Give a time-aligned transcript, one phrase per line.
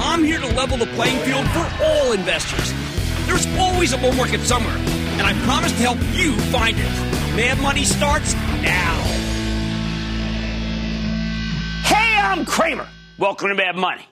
[0.00, 2.72] I'm here to level the playing field for all investors.
[3.26, 7.36] There's always a bull market somewhere, and I promise to help you find it.
[7.36, 9.02] Mad Money starts now.
[11.84, 12.88] Hey, I'm Cramer.
[13.18, 14.06] Welcome to Mad Money.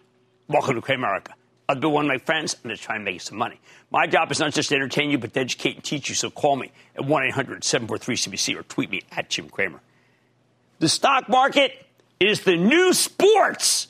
[0.49, 1.33] Welcome to Cramerica.
[1.69, 2.57] I'll be one of my friends.
[2.63, 3.61] I'm just trying to make some money.
[3.91, 6.15] My job is not just to entertain you, but to educate and teach you.
[6.15, 9.81] So call me at 1 800 743 CNBC or tweet me at Jim Cramer.
[10.79, 11.87] The stock market
[12.19, 13.89] is the new sports.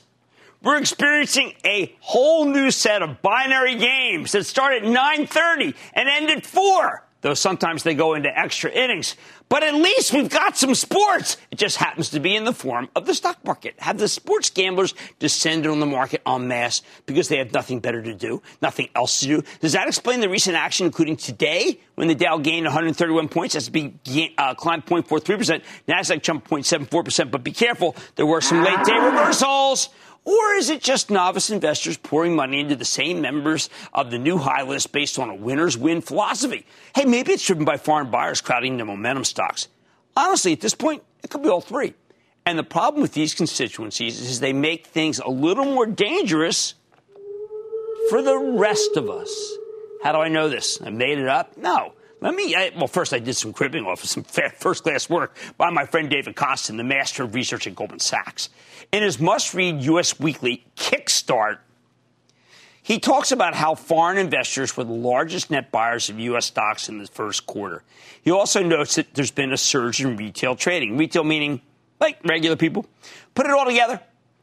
[0.63, 6.31] We're experiencing a whole new set of binary games that start at 9:30 and end
[6.31, 7.03] at 4.
[7.19, 9.15] Though sometimes they go into extra innings.
[9.47, 11.37] But at least we've got some sports.
[11.51, 13.75] It just happens to be in the form of the stock market.
[13.77, 18.01] Have the sports gamblers descended on the market en masse because they have nothing better
[18.01, 19.43] to do, nothing else to do?
[19.61, 23.55] Does that explain the recent action, including today, when the Dow gained 131 points?
[23.55, 27.31] S&P uh, climbed 0.43%, Nasdaq jumped 0.74%.
[27.31, 29.89] But be careful, there were some late day reversals.
[30.25, 34.37] Or is it just novice investors pouring money into the same members of the new
[34.37, 36.65] high list based on a winner's win philosophy?
[36.95, 39.67] Hey, maybe it's driven by foreign buyers crowding the momentum stocks.
[40.15, 41.93] Honestly, at this point, it could be all three.
[42.45, 46.75] And the problem with these constituencies is they make things a little more dangerous
[48.09, 49.57] for the rest of us.
[50.03, 50.81] How do I know this?
[50.81, 51.57] I made it up?
[51.57, 51.93] No.
[52.19, 54.23] Let me, I, well, first I did some cribbing off of some
[54.57, 58.49] first class work by my friend David Kostin, the master of research at Goldman Sachs.
[58.93, 60.19] In his must read U.S.
[60.19, 61.57] Weekly Kickstart,
[62.83, 66.45] he talks about how foreign investors were the largest net buyers of U.S.
[66.45, 67.81] stocks in the first quarter.
[68.21, 70.95] He also notes that there's been a surge in retail trading.
[70.95, 71.61] Retail meaning
[71.99, 72.85] like regular people.
[73.33, 73.99] Put it all together,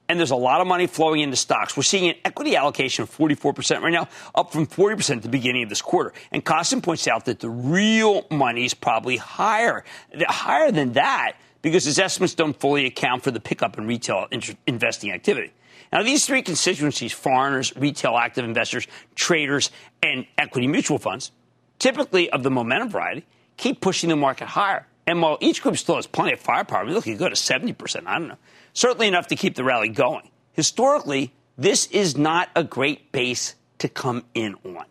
[0.09, 1.77] and there's a lot of money flowing into stocks.
[1.77, 5.63] We're seeing an equity allocation of 44% right now, up from 40% at the beginning
[5.63, 6.13] of this quarter.
[6.33, 9.85] And Kostin points out that the real money is probably higher,
[10.29, 14.27] higher than that, because his estimates don't fully account for the pickup in retail
[14.67, 15.53] investing activity.
[15.93, 19.71] Now, these three constituencies foreigners, retail active investors, traders,
[20.03, 21.33] and equity mutual funds,
[21.79, 23.27] typically of the momentum variety,
[23.57, 24.87] keep pushing the market higher.
[25.07, 28.07] And while each group still has plenty of firepower, we look, looking go to 70%.
[28.07, 28.37] I don't know
[28.73, 30.29] certainly enough to keep the rally going.
[30.53, 34.85] Historically, this is not a great base to come in on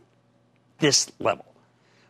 [0.80, 1.46] this level.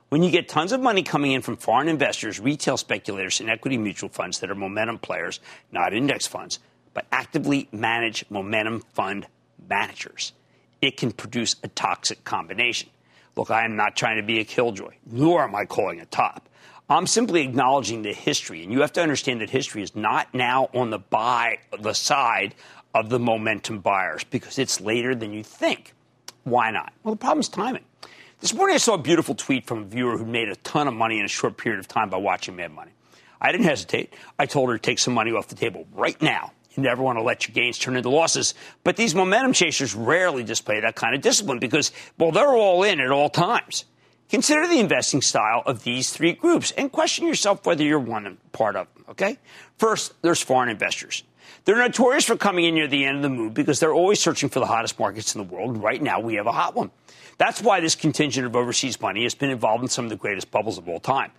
[0.10, 3.78] When you get tons of money coming in from foreign investors, retail speculators, and equity
[3.78, 5.40] mutual funds that are momentum players,
[5.72, 6.58] not index funds,
[6.96, 9.28] but actively manage momentum fund
[9.68, 10.34] managers,
[10.82, 12.90] it can produce a toxic combination.
[13.36, 16.50] Look, I am not trying to be a killjoy, nor am I calling a top.
[16.90, 20.70] I'm simply acknowledging the history, and you have to understand that history is not now
[20.74, 22.56] on the buy the side
[22.96, 25.94] of the momentum buyers because it's later than you think.
[26.46, 26.94] Why not?
[27.04, 27.84] Well, the problem is timing.
[28.42, 30.94] This morning I saw a beautiful tweet from a viewer who made a ton of
[30.94, 32.92] money in a short period of time by watching Mad Money.
[33.42, 34.14] I didn't hesitate.
[34.38, 36.54] I told her to take some money off the table right now.
[36.72, 38.54] You never want to let your gains turn into losses.
[38.86, 43.02] But these momentum chasers rarely display that kind of discipline because, well, they're all in
[43.02, 43.84] at all times.
[44.30, 48.78] Consider the investing style of these three groups and question yourself whether you're one part
[48.78, 49.38] of them, okay?
[49.78, 51.24] First, there's foreign investors.
[51.66, 54.48] They're notorious for coming in near the end of the move because they're always searching
[54.48, 55.76] for the hottest markets in the world.
[55.84, 56.92] Right now, we have a hot one.
[57.40, 60.52] That's why this contingent of overseas money has been involved in some of the greatest
[60.52, 61.32] bubbles of all time.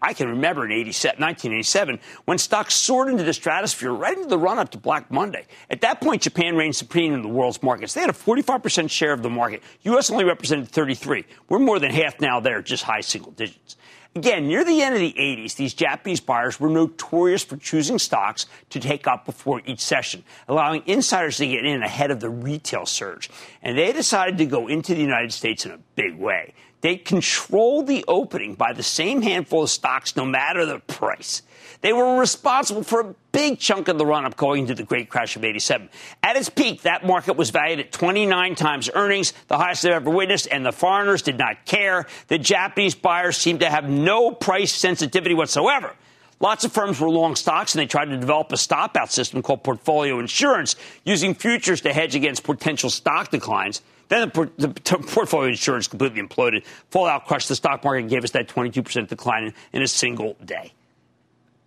[0.00, 4.58] I can remember in 1987 when stocks soared into the stratosphere right into the run
[4.58, 5.44] up to Black Monday.
[5.68, 7.92] At that point, Japan reigned supreme in the world's markets.
[7.92, 9.62] They had a 45% share of the market.
[9.82, 10.10] U.S.
[10.10, 11.26] only represented 33.
[11.50, 13.76] We're more than half now there, just high single digits.
[14.16, 18.46] Again, near the end of the 80s, these Japanese buyers were notorious for choosing stocks
[18.70, 22.86] to take up before each session, allowing insiders to get in ahead of the retail
[22.86, 23.28] surge.
[23.62, 26.54] And they decided to go into the United States in a big way.
[26.80, 31.42] They controlled the opening by the same handful of stocks, no matter the price.
[31.86, 35.08] They were responsible for a big chunk of the run up going into the great
[35.08, 35.88] crash of 87.
[36.20, 40.10] At its peak, that market was valued at 29 times earnings, the highest they've ever
[40.10, 42.06] witnessed, and the foreigners did not care.
[42.26, 45.94] The Japanese buyers seemed to have no price sensitivity whatsoever.
[46.40, 49.40] Lots of firms were long stocks and they tried to develop a stop out system
[49.40, 50.74] called portfolio insurance
[51.04, 53.80] using futures to hedge against potential stock declines.
[54.08, 54.68] Then the, the,
[55.06, 56.66] portfolio insurance completely imploded.
[56.90, 60.36] Fallout crushed the stock market and gave us that 22% decline in, in a single
[60.44, 60.72] day.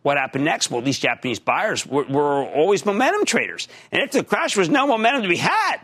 [0.02, 0.72] What happened next?
[0.72, 3.68] Well, these Japanese buyers were, were always momentum traders.
[3.92, 5.78] And if the crash was no momentum to be had,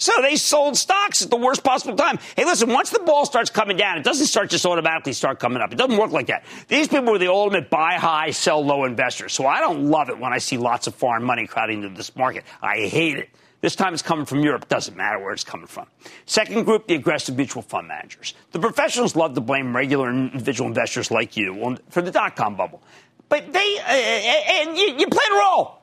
[0.00, 2.20] so they sold stocks at the worst possible time.
[2.36, 5.60] Hey, listen, once the ball starts coming down, it doesn't start just automatically start coming
[5.60, 5.72] up.
[5.72, 6.44] It doesn't work like that.
[6.68, 9.32] These people were the ultimate buy high, sell low investors.
[9.32, 12.14] So I don't love it when I see lots of foreign money crowding into this
[12.14, 12.44] market.
[12.62, 13.28] I hate it.
[13.60, 14.68] This time it's coming from Europe.
[14.68, 15.88] Doesn't matter where it's coming from.
[16.26, 18.34] Second group, the aggressive mutual fund managers.
[18.52, 22.80] The professionals love to blame regular individual investors like you for the dot com bubble.
[23.28, 23.90] But they, uh,
[24.68, 25.77] and you, you play a role.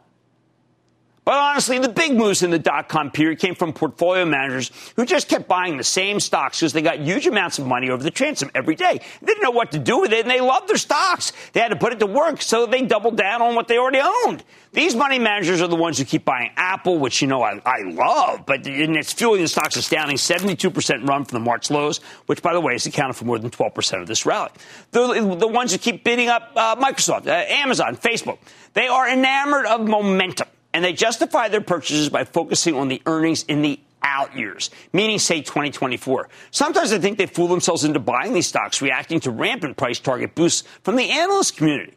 [1.26, 5.06] But honestly, the big moves in the dot com period came from portfolio managers who
[5.08, 8.12] just kept buying the same stocks because they got huge amounts of money over the
[8.12, 9.02] transom every day.
[9.22, 11.34] They didn't know what to do with it, and they loved their stocks.
[11.54, 14.02] They had to put it to work, so they doubled down on what they already
[14.02, 14.44] owned.
[14.72, 17.82] These money managers are the ones who keep buying Apple, which you know I, I
[17.86, 22.44] love, but and it's fueling the stock's astounding 72% run from the March lows, which,
[22.44, 24.52] by the way, is accounted for more than 12% of this rally.
[24.92, 28.38] The, the ones who keep bidding up uh, Microsoft, uh, Amazon, Facebook,
[28.74, 33.44] they are enamored of momentum and they justify their purchases by focusing on the earnings
[33.44, 36.28] in the out years, meaning, say, 2024.
[36.52, 40.36] Sometimes I think they fool themselves into buying these stocks, reacting to rampant price target
[40.36, 41.94] boosts from the analyst community.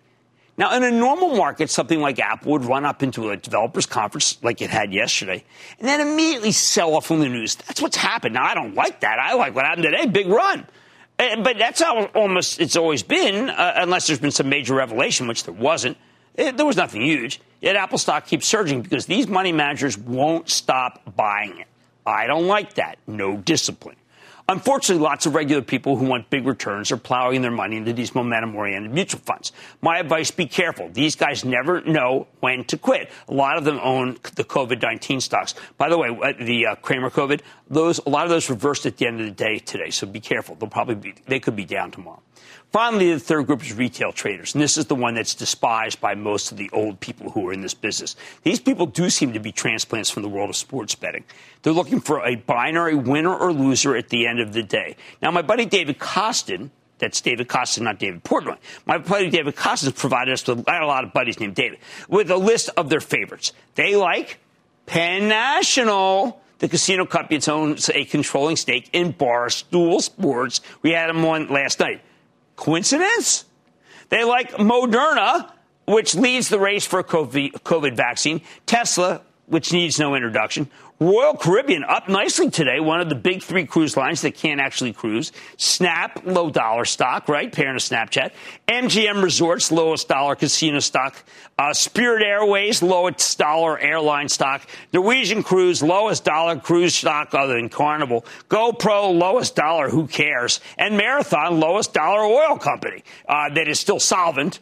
[0.57, 4.39] Now, in a normal market, something like Apple would run up into a developers conference
[4.45, 5.45] like it had yesterday,
[5.81, 7.57] and then immediately sell off on the news.
[7.57, 8.35] That's what's happened.
[8.35, 9.19] Now, I don't like that.
[9.19, 10.07] I like what happened today.
[10.07, 10.69] Big run.
[11.17, 15.43] But that's how almost it's always been, uh, unless there's been some major revelation, which
[15.43, 15.97] there wasn't.
[16.39, 17.41] It, there was nothing huge.
[17.61, 21.67] Yet Apple stock keeps surging because these money managers won't stop buying it.
[22.07, 22.99] I don't like that.
[23.07, 23.97] No discipline.
[24.51, 28.15] Unfortunately, lots of regular people who want big returns are plowing their money into these
[28.15, 29.53] momentum oriented mutual funds.
[29.83, 30.89] My advice be careful.
[30.89, 33.11] These guys never know when to quit.
[33.29, 35.55] A lot of them own the COVID 19 stocks.
[35.77, 39.07] By the way, the uh, Cramer COVID, those, a lot of those reversed at the
[39.07, 40.55] end of the day today, so be careful.
[40.55, 42.23] They'll probably be, they could be down tomorrow.
[42.71, 46.15] Finally, the third group is retail traders, and this is the one that's despised by
[46.15, 48.15] most of the old people who are in this business.
[48.43, 51.25] These people do seem to be transplants from the world of sports betting.
[51.63, 54.97] They're looking for a binary winner or loser at the end of the day.
[55.23, 56.69] Now, my buddy David Kostin,
[56.99, 58.59] that's David Kostin, not David Portnoy.
[58.85, 61.79] My buddy David Kostin provided us with, I had a lot of buddies named David,
[62.07, 63.53] with a list of their favorites.
[63.77, 64.41] They like
[64.85, 66.43] Penn National.
[66.59, 70.61] The casino company that owns a controlling stake in Barstool Sports.
[70.83, 72.01] We had them on last night.
[72.59, 73.45] Coincidence?
[74.09, 75.51] They like Moderna,
[75.87, 80.69] which leads the race for a COVID vaccine, Tesla, which needs no introduction,
[81.01, 84.93] Royal Caribbean up nicely today, one of the big three cruise lines that can't actually
[84.93, 85.31] cruise.
[85.57, 87.53] Snap, low dollar stock, right?
[87.53, 88.33] Parent of Snapchat.
[88.67, 91.15] MGM Resorts, lowest dollar casino stock.
[91.57, 94.63] Uh, Spirit Airways, lowest dollar airline stock.
[94.93, 98.25] Norwegian Cruise, lowest dollar cruise stock other than Carnival.
[98.49, 100.59] GoPro, lowest dollar, who cares?
[100.79, 104.59] And Marathon, lowest dollar oil company uh, that is still solvent.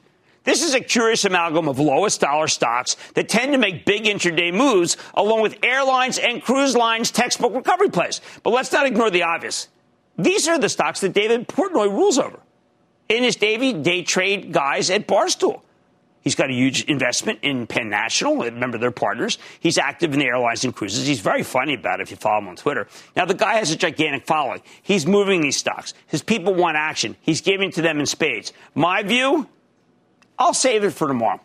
[0.46, 4.54] This is a curious amalgam of lowest dollar stocks that tend to make big intraday
[4.54, 8.20] moves, along with airlines and cruise lines textbook recovery plays.
[8.44, 9.66] But let's not ignore the obvious.
[10.16, 12.38] These are the stocks that David Portnoy rules over.
[13.08, 15.62] In his Davey day trade guys at Barstool.
[16.22, 18.36] He's got a huge investment in Penn National.
[18.36, 19.38] Remember, they're partners.
[19.60, 21.06] He's active in the airlines and cruises.
[21.06, 22.88] He's very funny about it if you follow him on Twitter.
[23.14, 24.60] Now, the guy has a gigantic following.
[24.82, 25.94] He's moving these stocks.
[26.06, 27.16] His people want action.
[27.20, 28.52] He's giving to them in spades.
[28.74, 29.48] My view,
[30.38, 31.40] I'll save it for tomorrow.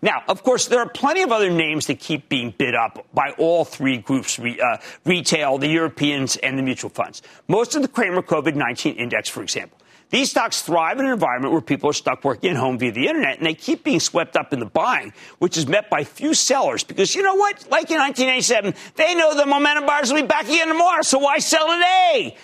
[0.00, 3.30] Now, of course, there are plenty of other names that keep being bid up by
[3.36, 7.20] all three groups re, uh, retail, the Europeans, and the mutual funds.
[7.48, 9.76] Most of the Cramer COVID 19 index, for example.
[10.10, 13.08] These stocks thrive in an environment where people are stuck working at home via the
[13.08, 16.32] internet, and they keep being swept up in the buying, which is met by few
[16.32, 16.82] sellers.
[16.82, 17.68] Because you know what?
[17.70, 21.40] Like in 1987, they know the momentum buyers will be back again tomorrow, so why
[21.40, 22.36] sell today?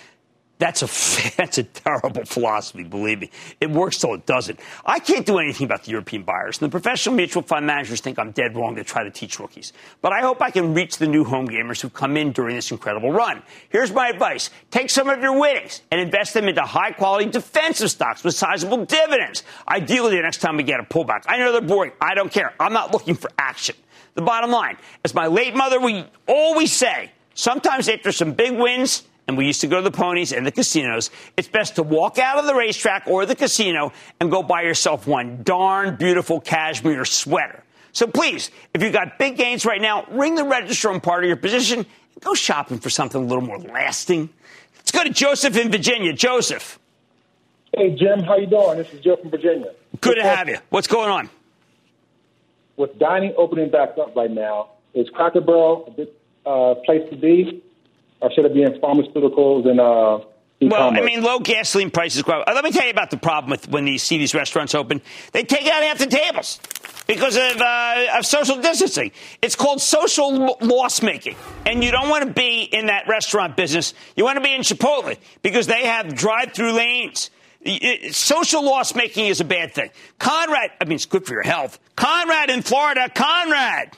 [0.57, 0.85] That's a
[1.37, 2.83] that's a terrible philosophy.
[2.83, 4.59] Believe me, it works till it doesn't.
[4.85, 6.61] I can't do anything about the European buyers.
[6.61, 9.73] And the professional mutual fund managers think I'm dead wrong to try to teach rookies.
[10.01, 12.71] But I hope I can reach the new home gamers who come in during this
[12.71, 13.43] incredible run.
[13.69, 17.91] Here's my advice: take some of your winnings and invest them into high quality defensive
[17.91, 19.43] stocks with sizable dividends.
[19.67, 21.23] Ideally, the next time we get a pullback.
[21.27, 21.91] I know they're boring.
[21.99, 22.53] I don't care.
[22.59, 23.75] I'm not looking for action.
[24.13, 29.03] The bottom line, as my late mother would always say, sometimes after some big wins
[29.27, 32.19] and we used to go to the ponies and the casinos, it's best to walk
[32.19, 37.05] out of the racetrack or the casino and go buy yourself one darn beautiful cashmere
[37.05, 37.63] sweater.
[37.91, 41.27] So please, if you've got big gains right now, ring the register on part of
[41.27, 44.29] your position and go shopping for something a little more lasting.
[44.77, 46.13] Let's go to Joseph in Virginia.
[46.13, 46.77] Joseph.
[47.75, 48.77] Hey, Jim, how you doing?
[48.77, 49.71] This is Joe from Virginia.
[50.01, 50.57] Good to have you.
[50.69, 51.29] What's going on?
[52.77, 56.09] With dining opening back up right now, is Cracker Barrel a good
[56.45, 57.63] uh, place to be?
[58.21, 60.19] Or should it be in pharmaceuticals and uh,
[60.61, 62.23] well, I mean, low gasoline prices.
[62.25, 65.01] Uh, let me tell you about the problem with when you see these restaurants open.
[65.33, 66.59] They take out half the tables
[67.07, 69.11] because of, uh, of social distancing.
[69.41, 71.35] It's called social loss making.
[71.65, 73.93] And you don't want to be in that restaurant business.
[74.15, 77.31] You want to be in Chipotle because they have drive through lanes.
[78.11, 79.89] Social loss making is a bad thing.
[80.19, 81.79] Conrad, I mean, it's good for your health.
[81.95, 83.97] Conrad in Florida, Conrad.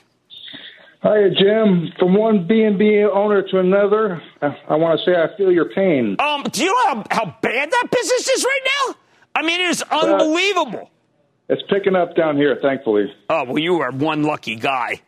[1.00, 1.92] Hi, Jim.
[1.98, 6.16] From one B&B owner to another, I want to say I feel your pain.
[6.18, 8.94] Um, do you know how, how bad that business is right now?
[9.36, 10.90] I mean, it is unbelievable.
[10.90, 13.12] Uh, it's picking up down here, thankfully.
[13.30, 15.00] Oh, well, you are one lucky guy.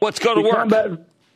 [0.00, 0.56] Let's go to we work.
[0.56, 0.86] Combat,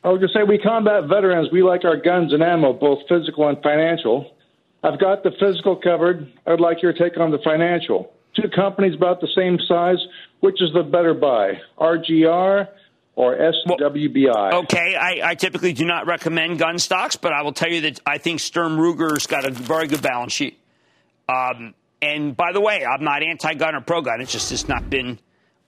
[0.03, 1.49] I was going to say, we combat veterans.
[1.53, 4.35] We like our guns and ammo, both physical and financial.
[4.83, 6.33] I've got the physical covered.
[6.47, 8.11] I'd like your take on the financial.
[8.35, 9.99] Two companies about the same size.
[10.41, 11.61] Which is the better buy?
[11.79, 12.69] RGR
[13.17, 14.27] or SWBI.
[14.27, 17.81] Well, okay, I, I, typically do not recommend gun stocks, but I will tell you
[17.81, 20.61] that I think Sturm Ruger's got a very good balance sheet.
[21.29, 24.21] Um, and by the way, I'm not anti-gun or pro-gun.
[24.21, 25.19] It's just it's not been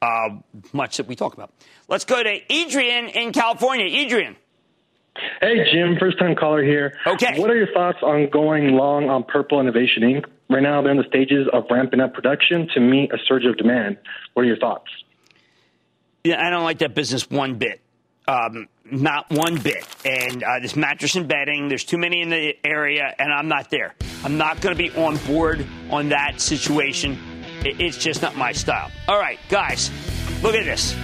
[0.03, 0.29] uh,
[0.73, 1.51] much that we talk about.
[1.89, 3.87] Let's go to Adrian in California.
[3.87, 4.37] Adrian.
[5.41, 6.95] Hey, Jim, first time caller here.
[7.07, 7.41] Okay.
[7.41, 10.27] What are your thoughts on going long on Purple Innovation Inc.?
[10.49, 13.57] Right now, they're in the stages of ramping up production to meet a surge of
[13.57, 13.99] demand.
[14.35, 14.89] What are your thoughts?
[16.35, 17.81] I don't like that business one bit.
[18.27, 19.87] Um, not one bit.
[20.05, 23.71] And uh, this mattress and bedding, there's too many in the area, and I'm not
[23.71, 23.95] there.
[24.25, 27.19] I'm not going to be on board on that situation.
[27.65, 28.91] It's just not my style.
[29.09, 29.91] All right, guys,
[30.43, 30.95] look at this.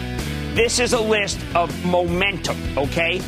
[0.55, 3.21] This is a list of momentum, okay?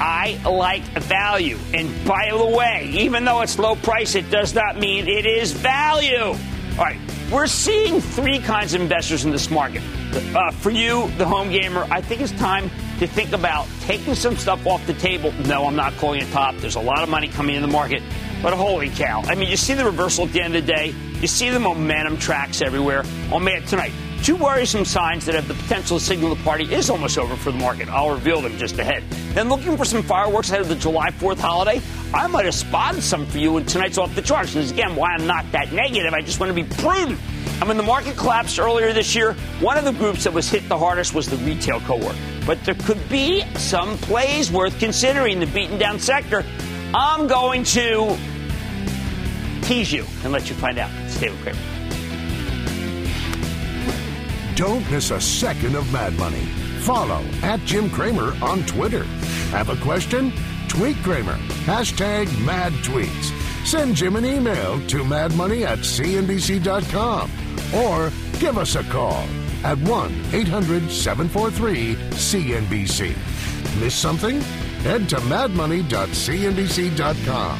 [0.00, 1.58] I like value.
[1.74, 5.52] And by the way, even though it's low price, it does not mean it is
[5.52, 6.18] value.
[6.18, 6.98] All right,
[7.32, 9.82] we're seeing three kinds of investors in this market
[10.14, 14.36] uh, for you, the home gamer, I think it's time to think about taking some
[14.36, 15.32] stuff off the table.
[15.46, 16.56] No, I'm not calling it top.
[16.56, 18.02] There's a lot of money coming in the market.
[18.42, 19.22] But holy cow.
[19.22, 20.94] I mean, you see the reversal at the end of the day.
[21.20, 23.04] You see the momentum tracks everywhere.
[23.30, 26.90] Oh, man, tonight, two worrisome signs that have the potential to signal the party is
[26.90, 27.88] almost over for the market.
[27.88, 29.04] I'll reveal them just ahead.
[29.34, 31.80] Then looking for some fireworks ahead of the July 4th holiday,
[32.14, 34.54] I might have spotted some for you, and tonight's off the charts.
[34.54, 36.12] And again, why I'm not that negative.
[36.12, 37.18] I just want to be prudent.
[37.60, 40.68] And when the market collapsed earlier this year, one of the groups that was hit
[40.68, 42.16] the hardest was the retail cohort.
[42.44, 46.44] But there could be some plays worth considering the beaten down sector.
[46.92, 48.18] I'm going to
[49.62, 50.90] tease you and let you find out.
[51.08, 51.58] Stay with Cramer.
[54.54, 56.44] Don't miss a second of Mad Money.
[56.80, 59.04] Follow at Jim Cramer on Twitter.
[59.52, 60.32] Have a question?
[60.72, 61.36] Tweet Cramer.
[61.66, 63.30] Hashtag mad tweets.
[63.66, 67.30] Send Jim an email to madmoney at cnbc.com
[67.74, 69.26] or give us a call
[69.64, 73.14] at 1 800 743 CNBC.
[73.82, 74.40] Miss something?
[74.80, 77.58] Head to madmoney.cnbc.com.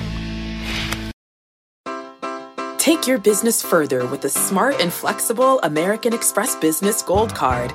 [2.78, 7.74] Take your business further with the smart and flexible American Express Business Gold Card.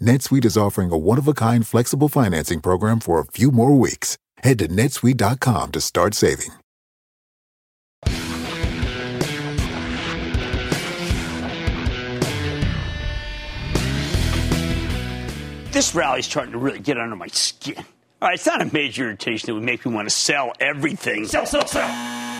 [0.00, 4.16] NetSuite is offering a one-of-a-kind flexible financing program for a few more weeks.
[4.38, 6.50] Head to netsuite.com to start saving.
[15.72, 17.84] This rally is starting to really get under my skin.
[18.22, 21.26] All right, it's not a major irritation that would make me want to sell everything.
[21.26, 22.35] Sell, sell, sell.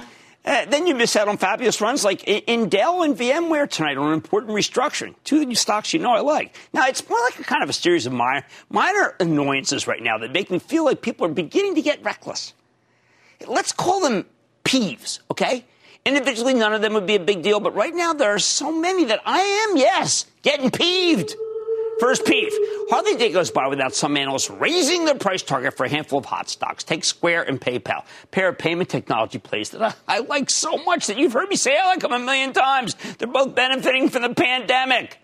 [0.47, 4.07] Uh, then you miss out on fabulous runs like in Dell and VMware tonight on
[4.07, 5.17] an important restructuring.
[5.25, 6.55] Two new stocks you know I like.
[6.73, 10.19] Now, it's more like a kind of a series of minor, minor annoyances right now
[10.19, 12.55] that make me feel like people are beginning to get reckless.
[13.47, 14.25] Let's call them
[14.65, 15.65] peeves, okay?
[16.05, 18.71] Individually, none of them would be a big deal, but right now there are so
[18.71, 21.35] many that I am, yes, getting peeved.
[21.99, 22.53] First peeve.
[22.91, 26.27] Hardly day goes by without some analysts raising their price target for a handful of
[26.27, 26.85] hot stocks.
[26.85, 31.07] Take Square and PayPal, pair of payment technology plays that I, I like so much
[31.07, 32.95] that you've heard me say I like them a million times.
[33.19, 35.19] They're both benefiting from the pandemic.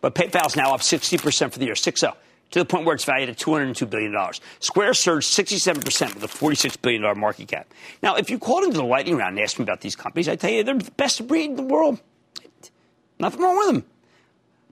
[0.00, 2.16] But PayPal's now up 60% for the year, 6 0
[2.50, 4.14] to the point where it's valued at $202 billion.
[4.58, 7.72] Square surged 67% with a $46 billion market cap.
[8.02, 10.40] Now, if you called into the lightning round and asked me about these companies, I'd
[10.40, 12.00] tell you they're the best breed in the world.
[13.18, 13.89] Nothing wrong with them.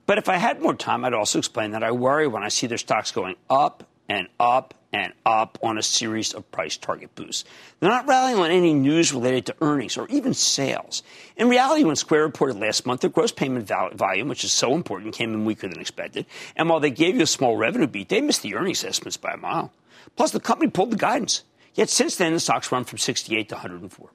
[0.09, 2.65] But if I had more time, I'd also explain that I worry when I see
[2.65, 7.45] their stocks going up and up and up on a series of price target boosts.
[7.79, 11.03] They're not rallying on any news related to earnings or even sales.
[11.37, 15.13] In reality, when Square reported last month, their gross payment volume, which is so important,
[15.13, 16.25] came in weaker than expected.
[16.55, 19.33] And while they gave you a small revenue beat, they missed the earnings estimates by
[19.33, 19.71] a mile.
[20.15, 21.43] Plus, the company pulled the guidance.
[21.75, 24.09] Yet since then, the stock's run from 68 to 104.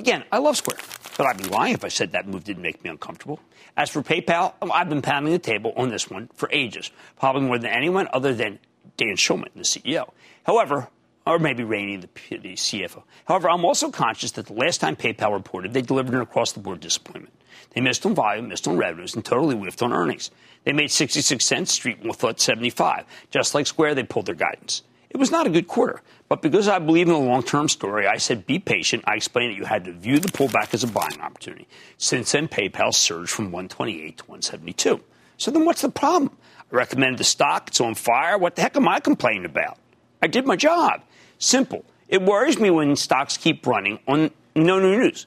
[0.00, 0.78] Again, I love Square,
[1.18, 3.38] but I'd be lying if I said that move didn't make me uncomfortable.
[3.76, 7.42] As for PayPal, oh, I've been pounding the table on this one for ages, probably
[7.42, 8.60] more than anyone other than
[8.96, 10.10] Dan Schulman, the CEO.
[10.44, 10.88] However,
[11.26, 13.02] or maybe Rainey, the, the CFO.
[13.26, 16.60] However, I'm also conscious that the last time PayPal reported, they delivered an across the
[16.60, 17.34] board disappointment.
[17.74, 20.30] They missed on volume, missed on revenues, and totally whiffed on earnings.
[20.64, 23.04] They made 66 cents, Street thought 75.
[23.30, 24.82] Just like Square, they pulled their guidance.
[25.10, 28.06] It was not a good quarter, but because I believe in the long term story,
[28.06, 29.02] I said be patient.
[29.04, 31.66] I explained that you had to view the pullback as a buying opportunity.
[31.98, 35.00] Since then, PayPal surged from 128 to 172.
[35.38, 36.36] So then what's the problem?
[36.72, 37.66] I recommended the stock.
[37.66, 38.38] It's on fire.
[38.38, 39.78] What the heck am I complaining about?
[40.22, 41.02] I did my job.
[41.40, 41.84] Simple.
[42.08, 45.26] It worries me when stocks keep running on no new news.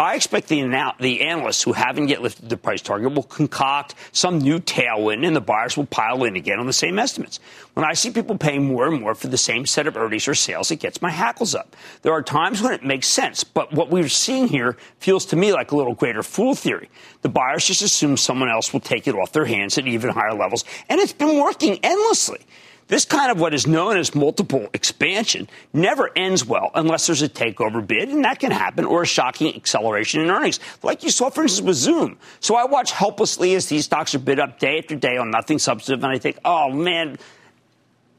[0.00, 0.62] I expect the,
[0.98, 5.36] the analysts who haven't yet lifted the price target will concoct some new tailwind and
[5.36, 7.38] the buyers will pile in again on the same estimates.
[7.74, 10.34] When I see people paying more and more for the same set of earnings or
[10.34, 11.76] sales, it gets my hackles up.
[12.00, 15.52] There are times when it makes sense, but what we're seeing here feels to me
[15.52, 16.88] like a little greater fool theory.
[17.20, 20.32] The buyers just assume someone else will take it off their hands at even higher
[20.32, 22.40] levels, and it's been working endlessly.
[22.90, 27.28] This kind of what is known as multiple expansion never ends well unless there's a
[27.28, 31.30] takeover bid, and that can happen, or a shocking acceleration in earnings, like you saw,
[31.30, 32.18] for instance, with Zoom.
[32.40, 35.60] So I watch helplessly as these stocks are bid up day after day on nothing
[35.60, 37.16] substantive, and I think, oh man,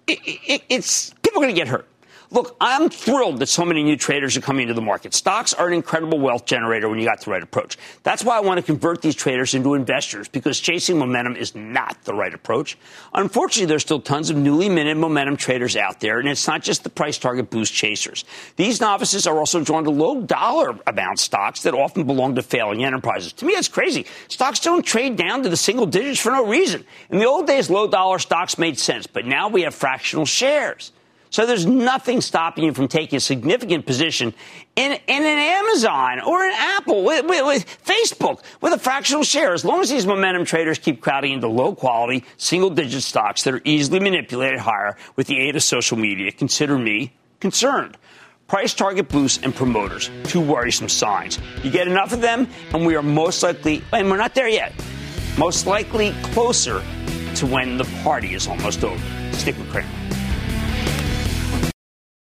[0.07, 1.85] it, it, it's people are going to get hurt.
[2.33, 5.13] Look, I'm thrilled that so many new traders are coming into the market.
[5.13, 7.77] Stocks are an incredible wealth generator when you got the right approach.
[8.03, 12.01] That's why I want to convert these traders into investors because chasing momentum is not
[12.05, 12.77] the right approach.
[13.13, 16.85] Unfortunately, there's still tons of newly minted momentum traders out there, and it's not just
[16.85, 18.23] the price target boost chasers.
[18.55, 22.85] These novices are also drawn to low dollar amount stocks that often belong to failing
[22.85, 23.33] enterprises.
[23.33, 24.05] To me, it's crazy.
[24.29, 26.85] Stocks don't trade down to the single digits for no reason.
[27.09, 30.93] In the old days, low dollar stocks made sense, but now we have fractional shares.
[31.31, 34.33] So there's nothing stopping you from taking a significant position
[34.75, 39.53] in, in an Amazon or an Apple with, with, with, Facebook with a fractional share.
[39.53, 43.53] As long as these momentum traders keep crowding into low quality, single digit stocks that
[43.53, 47.97] are easily manipulated higher with the aid of social media, consider me concerned.
[48.49, 51.39] Price target boosts and promoters, two worrisome signs.
[51.63, 54.73] You get enough of them, and we are most likely, and we're not there yet,
[55.37, 56.83] most likely closer
[57.35, 59.31] to when the party is almost over.
[59.31, 60.20] Stick with Cramer.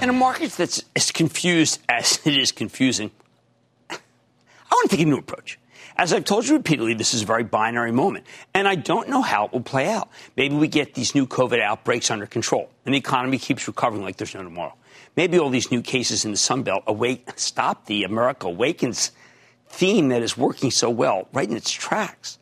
[0.00, 3.10] In a market that's as confused as it is confusing,
[3.90, 3.98] I
[4.70, 5.58] want to take a new approach.
[5.96, 9.22] As I've told you repeatedly, this is a very binary moment, and I don't know
[9.22, 10.08] how it will play out.
[10.36, 14.16] Maybe we get these new COVID outbreaks under control, and the economy keeps recovering like
[14.16, 14.74] there's no tomorrow.
[15.16, 19.10] Maybe all these new cases in the Sun Belt awake, stop the America Awakens
[19.68, 22.38] theme that is working so well right in its tracks.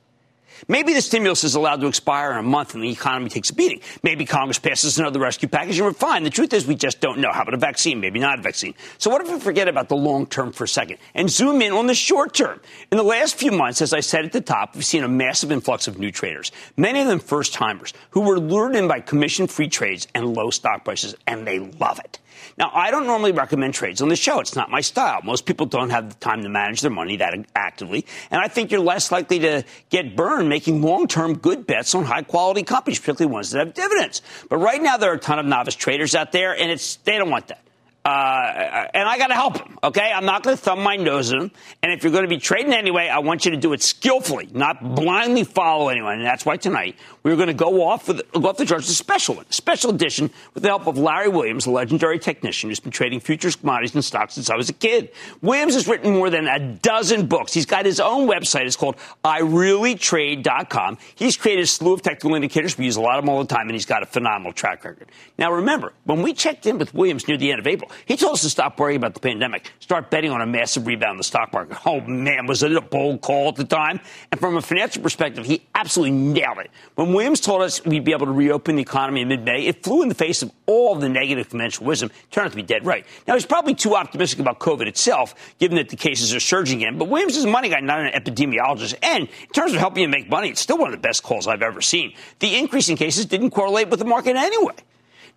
[0.68, 3.54] Maybe the stimulus is allowed to expire in a month and the economy takes a
[3.54, 3.80] beating.
[4.02, 6.22] Maybe Congress passes another rescue package and we're fine.
[6.22, 7.32] The truth is we just don't know.
[7.32, 8.00] How about a vaccine?
[8.00, 8.74] Maybe not a vaccine.
[8.98, 11.72] So what if we forget about the long term for a second and zoom in
[11.72, 12.60] on the short term?
[12.90, 15.52] In the last few months, as I said at the top, we've seen a massive
[15.52, 19.46] influx of new traders, many of them first timers who were lured in by commission
[19.46, 22.18] free trades and low stock prices, and they love it.
[22.58, 24.40] Now, I don't normally recommend trades on the show.
[24.40, 25.20] It's not my style.
[25.22, 28.06] Most people don't have the time to manage their money that actively.
[28.30, 32.04] And I think you're less likely to get burned making long term good bets on
[32.04, 34.22] high quality companies, particularly ones that have dividends.
[34.48, 37.18] But right now, there are a ton of novice traders out there, and it's, they
[37.18, 37.60] don't want that.
[38.06, 39.80] Uh, and I got to help them.
[39.82, 41.50] Okay, I'm not going to thumb my nose at them.
[41.82, 44.48] And if you're going to be trading anyway, I want you to do it skillfully,
[44.52, 46.18] not blindly follow anyone.
[46.18, 46.94] And that's why tonight
[47.26, 50.30] we're going to go off with go off the charts, a special one, special edition
[50.54, 54.04] with the help of Larry Williams, a legendary technician who's been trading futures, commodities, and
[54.04, 55.10] stocks since I was a kid.
[55.42, 57.52] Williams has written more than a dozen books.
[57.52, 58.66] He's got his own website.
[58.66, 60.98] It's called ireallytrade.com.
[61.16, 62.78] He's created a slew of technical indicators.
[62.78, 64.84] We use a lot of them all the time, and he's got a phenomenal track
[64.84, 65.08] record.
[65.36, 68.34] Now, remember, when we checked in with Williams near the end of April, he told
[68.34, 71.24] us to stop worrying about the pandemic, start betting on a massive rebound in the
[71.24, 71.76] stock market.
[71.84, 73.98] Oh, man, was it a bold call at the time?
[74.30, 76.70] And from a financial perspective, he absolutely nailed it.
[76.94, 80.02] When Williams told us we'd be able to reopen the economy in mid-May, it flew
[80.02, 82.10] in the face of all the negative conventional wisdom.
[82.30, 83.06] Turned out to be dead right.
[83.26, 86.98] Now, he's probably too optimistic about COVID itself, given that the cases are surging again.
[86.98, 88.96] But Williams is a money guy, not an epidemiologist.
[89.02, 91.46] And in terms of helping you make money, it's still one of the best calls
[91.46, 92.12] I've ever seen.
[92.40, 94.74] The increase in cases didn't correlate with the market anyway.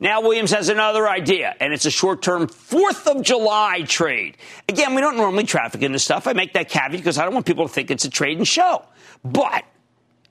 [0.01, 4.35] Now Williams has another idea, and it's a short-term 4th of July trade.
[4.67, 6.27] Again, we don't normally traffic in this stuff.
[6.27, 8.45] I make that caveat because I don't want people to think it's a trade and
[8.45, 8.83] show.
[9.23, 9.63] But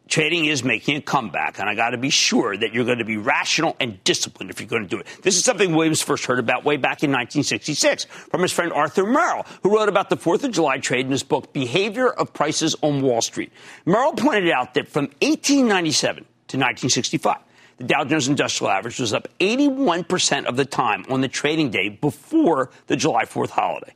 [0.08, 3.04] trading is making a comeback, and I got to be sure that you're going to
[3.04, 5.06] be rational and disciplined if you're going to do it.
[5.22, 9.06] This is something Williams first heard about way back in 1966 from his friend Arthur
[9.06, 12.74] Merrill, who wrote about the 4th of July trade in his book, Behavior of Prices
[12.82, 13.52] on Wall Street.
[13.84, 17.36] Merrill pointed out that from 1897 to 1965,
[17.76, 21.90] the Dow Jones Industrial Average was up 81% of the time on the trading day
[21.90, 23.92] before the July 4th holiday.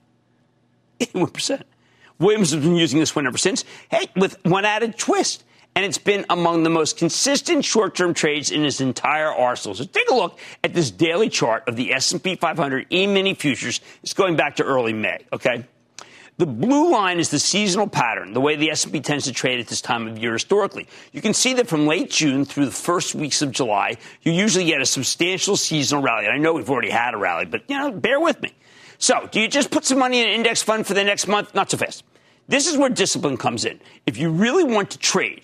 [1.00, 1.62] 81%.
[2.18, 3.64] Williams has been using this one ever since.
[3.90, 5.42] Hey, with one added twist.
[5.74, 9.74] And it's been among the most consistent short-term trades in his entire arsenal.
[9.74, 13.80] So take a look at this daily chart of the S&P 500 E-mini futures.
[14.02, 15.64] It's going back to early May, okay?
[16.38, 19.68] The blue line is the seasonal pattern, the way the S&P tends to trade at
[19.68, 20.88] this time of year historically.
[21.12, 24.64] You can see that from late June through the first weeks of July, you usually
[24.64, 26.26] get a substantial seasonal rally.
[26.26, 28.52] I know we've already had a rally, but you know, bear with me.
[28.98, 31.54] So, do you just put some money in an index fund for the next month?
[31.54, 32.02] Not so fast.
[32.48, 33.80] This is where discipline comes in.
[34.06, 35.42] If you really want to trade,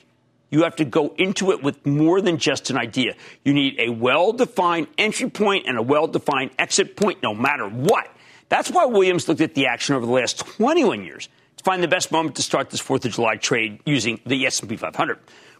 [0.50, 3.14] you have to go into it with more than just an idea.
[3.44, 7.68] You need a well defined entry point and a well defined exit point no matter
[7.68, 8.08] what.
[8.48, 11.88] That's why Williams looked at the action over the last 21 years to find the
[11.88, 15.18] best moment to start this 4th of July trade using the S&P 500.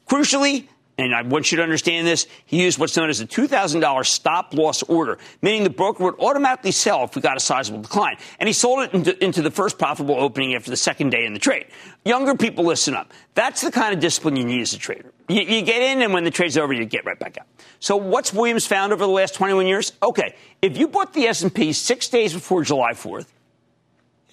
[0.09, 4.05] Crucially, and I want you to understand this, he used what's known as a $2,000
[4.05, 8.17] stop loss order, meaning the broker would automatically sell if we got a sizable decline.
[8.41, 11.33] And he sold it into, into, the first profitable opening after the second day in
[11.33, 11.67] the trade.
[12.05, 13.13] Younger people listen up.
[13.35, 15.13] That's the kind of discipline you need as a trader.
[15.29, 17.47] You, you get in, and when the trade's over, you get right back out.
[17.79, 19.93] So what's Williams found over the last 21 years?
[20.03, 23.27] Okay, if you bought the S&P six days before July 4th,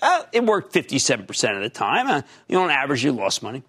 [0.01, 2.07] uh, it worked 57% of the time.
[2.07, 3.63] Uh, you know, on average, you lost money.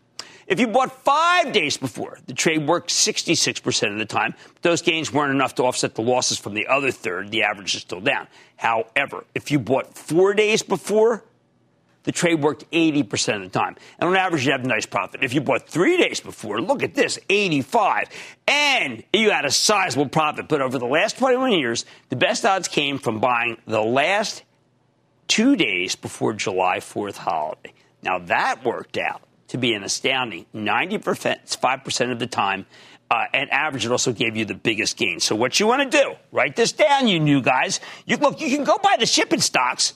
[0.47, 4.35] If you bought five days before, the trade worked 66% of the time.
[4.55, 7.31] But those gains weren't enough to offset the losses from the other third.
[7.33, 8.29] The average is still down.
[8.57, 11.25] However, if you bought four days before,
[12.05, 13.75] the trade worked 80% of the time.
[13.99, 15.25] And on average, you have a nice profit.
[15.25, 18.09] If you bought three days before, look at this, 85.
[18.47, 20.47] And you had a sizable profit.
[20.47, 24.45] But over the last 21 years, the best odds came from buying the last
[25.27, 27.73] two days before July 4th holiday.
[28.05, 32.67] Now that worked out to be an astounding 90%, 5% of the time.
[33.09, 35.21] Uh, and average, it also gave you the biggest gain.
[35.21, 37.81] So what you want to do, write this down, you new guys.
[38.05, 39.95] You, look, you can go buy the shipping stocks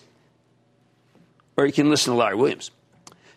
[1.56, 2.70] or you can listen to Larry Williams.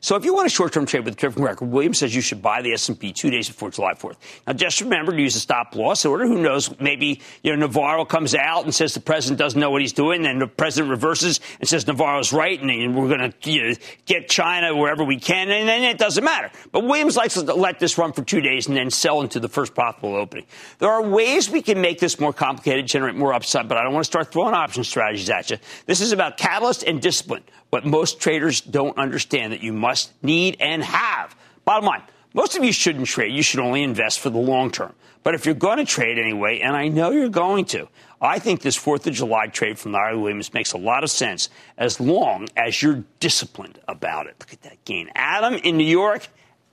[0.03, 2.41] So if you want a short-term trade with a different record, Williams says you should
[2.41, 4.17] buy the S&P two days before July 4th.
[4.45, 6.27] Now, just remember to use a stop-loss order.
[6.27, 6.77] Who knows?
[6.81, 10.25] Maybe you know Navarro comes out and says the president doesn't know what he's doing,
[10.25, 14.27] and the president reverses and says Navarro's right, and we're going to you know, get
[14.27, 16.51] China wherever we can, and then it doesn't matter.
[16.73, 19.47] But Williams likes to let this run for two days and then sell into the
[19.47, 20.47] first profitable opening.
[20.79, 23.93] There are ways we can make this more complicated, generate more upside, but I don't
[23.93, 25.59] want to start throwing option strategies at you.
[25.85, 27.43] This is about catalyst and discipline.
[27.73, 31.35] What most traders don't understand that you must need and have.
[31.65, 32.03] Bottom line,
[32.35, 33.33] most of you shouldn't trade.
[33.33, 34.93] You should only invest for the long term.
[35.23, 37.87] But if you're going to trade anyway, and I know you're going to,
[38.21, 41.49] I think this 4th of July trade from Larry Williams makes a lot of sense
[41.75, 44.35] as long as you're disciplined about it.
[44.39, 45.09] Look at that gain.
[45.15, 46.27] Adam in New York.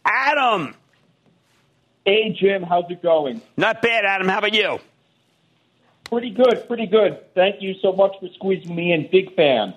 [0.05, 0.75] Adam.
[2.05, 2.63] Hey, Jim.
[2.63, 3.41] How's it going?
[3.57, 4.29] Not bad, Adam.
[4.29, 4.81] How about you?
[6.05, 6.69] Pretty good.
[6.69, 7.33] Pretty good.
[7.35, 9.09] Thank you so much for squeezing me in.
[9.11, 9.73] Big fan.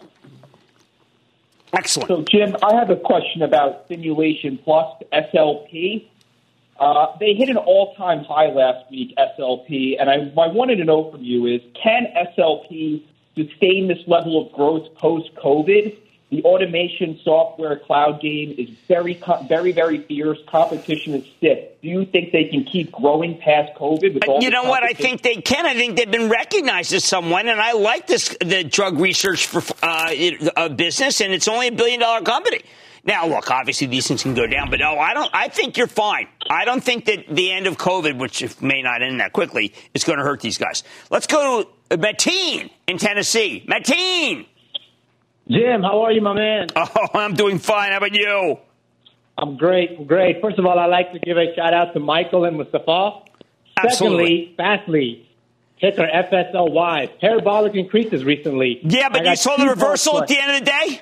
[1.73, 2.07] Excellent.
[2.07, 6.07] So, Jim, I have a question about Simulation Plus, SLP.
[6.79, 11.11] Uh, they hit an all-time high last week, SLP, and I, I wanted to know
[11.11, 12.07] from you is, can
[12.37, 13.03] SLP
[13.35, 15.97] sustain this level of growth post-COVID?
[16.33, 20.39] The automation software cloud game is very, very, very fierce.
[20.47, 21.59] Competition is stiff.
[21.83, 24.15] Do you think they can keep growing past COVID?
[24.15, 24.81] With all you know what?
[24.81, 25.67] I think they can.
[25.67, 29.61] I think they've been recognized as someone, and I like this the drug research for
[29.83, 32.63] uh, business, and it's only a billion dollar company.
[33.05, 35.29] Now, look, obviously these things can go down, but no, I don't.
[35.35, 36.27] I think you're fine.
[36.49, 40.03] I don't think that the end of COVID, which may not end that quickly, is
[40.03, 40.83] going to hurt these guys.
[41.11, 43.63] Let's go to Mateen in Tennessee.
[43.67, 44.47] Mateen.
[45.49, 46.67] Jim, how are you, my man?
[46.75, 47.91] Oh, I'm doing fine.
[47.91, 48.57] How about you?
[49.37, 50.41] I'm great, I'm great.
[50.41, 53.21] First of all, I'd like to give a shout out to Michael and Mustafa.
[53.77, 54.53] Absolutely.
[54.55, 55.29] Secondly, Fastly,
[55.79, 58.79] ticker FSLY, parabolic increases recently.
[58.83, 61.01] Yeah, but I you saw the reversal at the end of the day?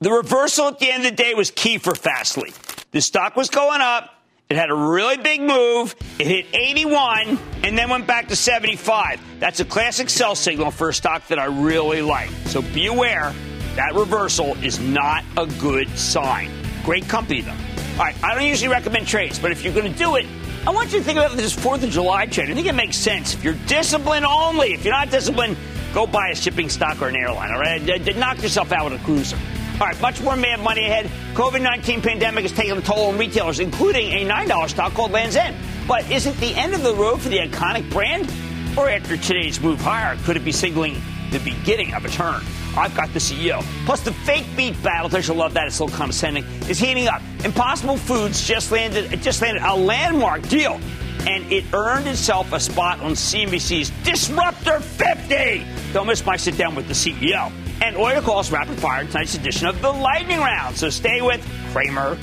[0.00, 2.52] The reversal at the end of the day was key for Fastly.
[2.92, 4.14] The stock was going up.
[4.50, 5.94] It had a really big move.
[6.18, 9.20] It hit 81 and then went back to 75.
[9.38, 12.30] That's a classic sell signal for a stock that I really like.
[12.46, 13.34] So be aware
[13.76, 16.50] that reversal is not a good sign.
[16.82, 17.50] Great company, though.
[17.50, 20.24] All right, I don't usually recommend trades, but if you're going to do it,
[20.66, 22.50] I want you to think about this 4th of July trade.
[22.50, 23.34] I think it makes sense.
[23.34, 25.58] If you're disciplined only, if you're not disciplined,
[25.92, 27.82] go buy a shipping stock or an airline, all right?
[28.16, 29.36] Knock yourself out with a cruiser.
[29.80, 31.06] All right, much more mad money ahead.
[31.34, 35.36] COVID 19 pandemic is taking a toll on retailers, including a $9 stock called Lands'
[35.36, 35.56] End.
[35.86, 38.28] But is it the end of the road for the iconic brand?
[38.76, 42.42] Or after today's move higher, could it be signaling the beginning of a turn?
[42.76, 43.62] I've got the CEO.
[43.86, 45.68] Plus, the fake beef battle, don't you love that?
[45.68, 47.22] It's a little condescending, is heating up.
[47.44, 50.80] Impossible Foods just landed, just landed a landmark deal.
[51.28, 55.64] And it earned itself a spot on CNBC's Disruptor 50.
[55.92, 57.52] Don't miss my sit down with the CEO.
[57.80, 60.76] And oil calls rapid fire in tonight's edition of the Lightning Round.
[60.76, 62.18] So stay with Cramer.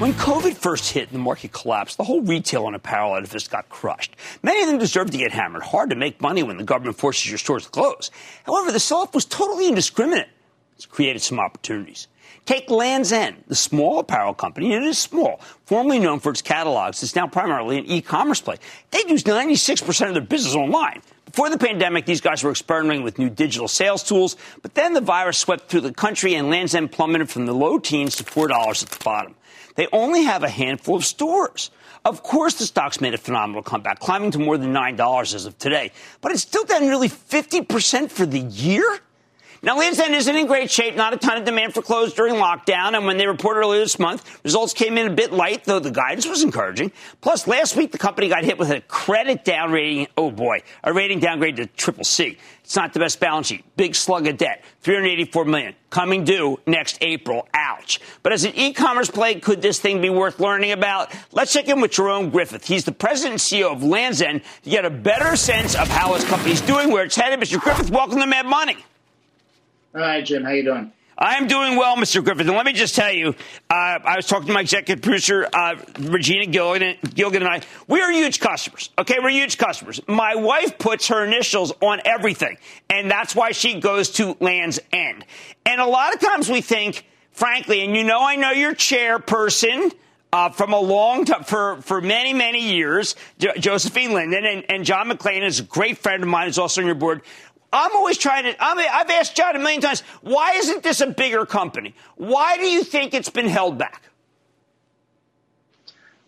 [0.00, 3.68] When COVID first hit and the market collapsed, the whole retail and apparel edifice got
[3.68, 4.16] crushed.
[4.42, 5.62] Many of them deserved to get hammered.
[5.62, 8.10] Hard to make money when the government forces your stores to close.
[8.44, 10.28] However, the sell-off was totally indiscriminate.
[10.74, 12.08] It's created some opportunities.
[12.50, 16.42] Take Land's End, the small apparel company, and it is small, formerly known for its
[16.42, 17.00] catalogs.
[17.00, 18.56] It's now primarily an e-commerce play.
[18.90, 21.00] They do 96% of their business online.
[21.26, 25.00] Before the pandemic, these guys were experimenting with new digital sales tools, but then the
[25.00, 28.82] virus swept through the country and Land's End plummeted from the low teens to $4
[28.82, 29.36] at the bottom.
[29.76, 31.70] They only have a handful of stores.
[32.04, 35.56] Of course, the stock's made a phenomenal comeback, climbing to more than $9 as of
[35.58, 38.98] today, but it's still down nearly 50% for the year.
[39.62, 40.96] Now, Land's End isn't in great shape.
[40.96, 42.96] Not a ton of demand for clothes during lockdown.
[42.96, 45.90] And when they reported earlier this month, results came in a bit light, though the
[45.90, 46.92] guidance was encouraging.
[47.20, 50.06] Plus, last week, the company got hit with a credit down rating.
[50.16, 52.38] Oh boy, a rating downgrade to triple C.
[52.64, 53.64] It's not the best balance sheet.
[53.76, 57.46] Big slug of debt, 384 million, coming due next April.
[57.52, 58.00] Ouch.
[58.22, 61.12] But as an e-commerce play, could this thing be worth learning about?
[61.32, 62.66] Let's check in with Jerome Griffith.
[62.66, 66.14] He's the president and CEO of Land's End to get a better sense of how
[66.14, 67.40] his company's doing, where it's headed.
[67.40, 67.60] Mr.
[67.60, 68.78] Griffith, welcome to Mad Money.
[69.94, 70.44] Hi, Jim.
[70.44, 70.92] How you doing?
[71.18, 72.24] I'm doing well, Mr.
[72.24, 72.46] Griffith.
[72.46, 73.34] And let me just tell you,
[73.68, 73.74] uh,
[74.04, 77.60] I was talking to my executive producer, uh, Regina Gilligan, and I.
[77.88, 78.88] We are huge customers.
[78.98, 80.00] Okay, we're huge customers.
[80.08, 82.56] My wife puts her initials on everything,
[82.88, 85.26] and that's why she goes to Land's End.
[85.66, 89.92] And a lot of times we think, frankly, and you know, I know you're chairperson.
[90.32, 94.84] Uh, from a long time, for, for many, many years, jo- Josephine Linden and, and
[94.84, 97.22] John McClain is a great friend of mine, is also on your board.
[97.72, 101.06] I'm always trying to, I I've asked John a million times, why isn't this a
[101.06, 101.94] bigger company?
[102.16, 104.02] Why do you think it's been held back?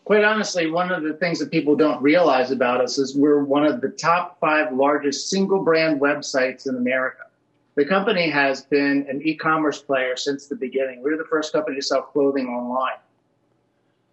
[0.05, 3.65] Quite honestly, one of the things that people don't realize about us is we're one
[3.65, 7.23] of the top five largest single brand websites in America.
[7.75, 11.03] The company has been an e-commerce player since the beginning.
[11.03, 12.99] We were the first company to sell clothing online.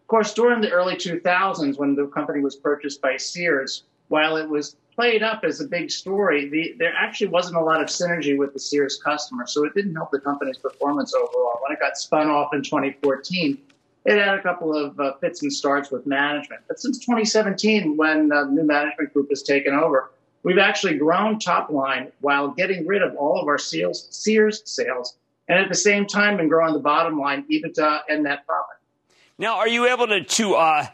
[0.01, 4.47] Of course, during the early 2000s, when the company was purchased by Sears, while it
[4.47, 8.38] was played up as a big story, the, there actually wasn't a lot of synergy
[8.38, 11.57] with the Sears customer, so it didn't help the company's performance overall.
[11.62, 13.57] When it got spun off in 2014,
[14.03, 16.63] it had a couple of uh, fits and starts with management.
[16.67, 20.12] But since 2017, when uh, the new management group has taken over,
[20.43, 25.15] we've actually grown top line while getting rid of all of our Sears, Sears sales,
[25.47, 28.75] and at the same time been growing the bottom line, EBITDA and net profit.
[29.38, 30.88] Now, are you able to, to uh,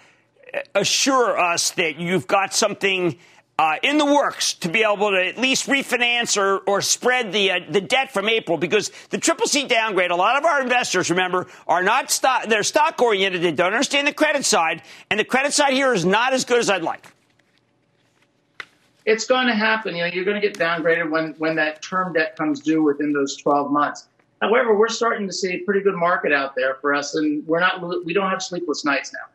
[0.76, 3.18] assure us that you've got something
[3.58, 7.52] uh, in the works to be able to at least refinance or, or spread the
[7.52, 10.12] uh, the debt from April because the triple C downgrade.
[10.12, 13.42] A lot of our investors, remember, are not stock they're stock oriented.
[13.42, 16.60] They don't understand the credit side, and the credit side here is not as good
[16.60, 17.06] as I'd like.
[19.06, 19.96] It's going to happen.
[19.96, 23.14] You know, you're going to get downgraded when when that term debt comes due within
[23.14, 24.08] those 12 months.
[24.42, 27.62] However, we're starting to see a pretty good market out there for us, and we're
[27.62, 29.30] not we don't have sleepless nights now.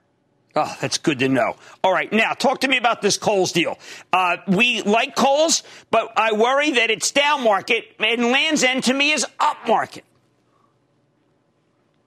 [0.56, 1.54] Oh, that's good to know.
[1.84, 3.78] All right, now talk to me about this Kohl's deal.
[4.12, 8.94] Uh, we like Kohl's, but I worry that it's down market, and Land's End to
[8.94, 10.04] me is up market.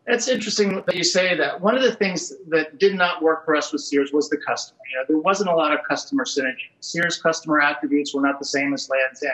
[0.05, 1.61] It's interesting that you say that.
[1.61, 4.79] One of the things that did not work for us with Sears was the customer.
[4.91, 6.67] You know, there wasn't a lot of customer synergy.
[6.81, 9.31] Sears customer attributes were not the same as Land's End,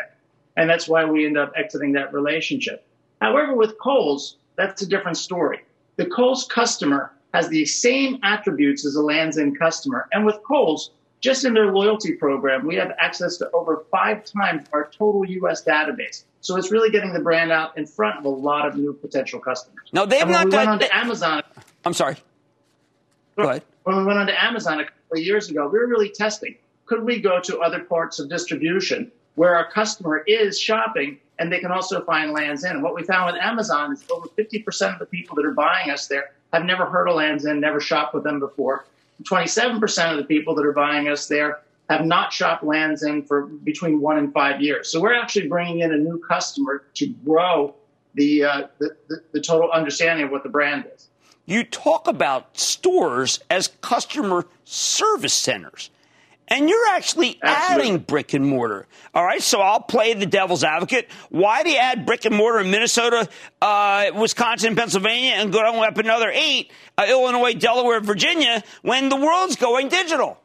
[0.55, 2.85] and that's why we ended up exiting that relationship.
[3.19, 5.61] However, with Kohl's, that's a different story.
[5.95, 10.07] The Kohl's customer has the same attributes as a Land's End customer.
[10.11, 14.67] And with Kohl's, just in their loyalty program, we have access to over five times
[14.71, 15.63] our total U.S.
[15.63, 16.23] database.
[16.41, 19.39] So it's really getting the brand out in front of a lot of new potential
[19.39, 19.89] customers.
[19.91, 20.67] No, they when not we done.
[20.67, 21.43] went onto Amazon.
[21.85, 22.15] I'm sorry.
[23.37, 23.63] Go ahead.
[23.83, 26.55] When we went onto Amazon a couple of years ago, we were really testing.
[26.85, 31.59] Could we go to other parts of distribution where our customer is shopping and they
[31.59, 32.75] can also find Land's End?
[32.75, 35.89] And what we found with Amazon is over 50% of the people that are buying
[35.91, 38.85] us there have never heard of Land's End, never shopped with them before.
[39.23, 43.47] 27% of the people that are buying us there have not shopped Land's End for
[43.47, 44.89] between one and five years.
[44.89, 47.75] So we're actually bringing in a new customer to grow
[48.13, 51.07] the, uh, the, the, the total understanding of what the brand is.
[51.45, 55.89] You talk about stores as customer service centers.
[56.49, 57.89] And you're actually Absolutely.
[57.89, 58.87] adding brick and mortar.
[59.13, 61.07] All right, so I'll play the devil's advocate.
[61.29, 63.29] Why do you add brick and mortar in Minnesota,
[63.61, 69.55] uh, Wisconsin, Pennsylvania, and go up another eight, uh, Illinois, Delaware, Virginia, when the world's
[69.55, 70.39] going digital?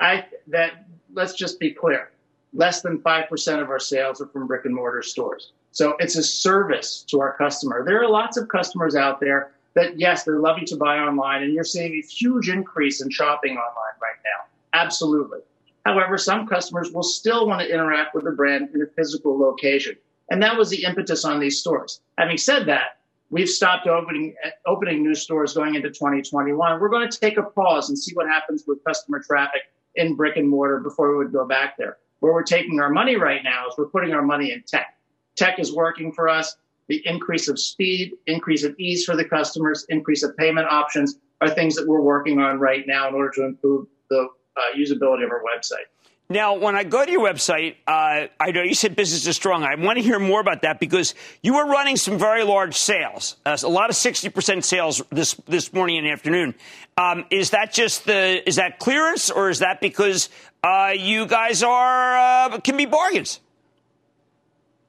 [0.00, 2.10] I that let's just be clear.
[2.52, 5.52] Less than 5% of our sales are from brick and mortar stores.
[5.72, 7.84] So it's a service to our customer.
[7.84, 11.52] There are lots of customers out there that yes, they're loving to buy online and
[11.52, 14.46] you're seeing a huge increase in shopping online right now.
[14.72, 15.40] Absolutely.
[15.84, 19.96] However, some customers will still want to interact with the brand in a physical location.
[20.30, 22.00] And that was the impetus on these stores.
[22.16, 22.98] Having said that,
[23.30, 24.34] we've stopped opening,
[24.66, 26.80] opening new stores going into 2021.
[26.80, 29.62] We're going to take a pause and see what happens with customer traffic
[29.96, 31.98] in brick and mortar before we would go back there.
[32.20, 34.96] Where we're taking our money right now is we're putting our money in tech.
[35.36, 36.56] Tech is working for us.
[36.88, 41.48] The increase of speed, increase of ease for the customers, increase of payment options are
[41.48, 45.30] things that we're working on right now in order to improve the uh, usability of
[45.30, 45.86] our website.
[46.30, 49.62] Now, when I go to your website, uh, I know you said business is strong.
[49.62, 53.36] I want to hear more about that because you were running some very large sales,
[53.44, 56.54] uh, a lot of sixty percent sales this this morning and afternoon.
[56.96, 60.30] Um, is that just the is that clearance, or is that because
[60.62, 63.40] uh, you guys are uh, can be bargains?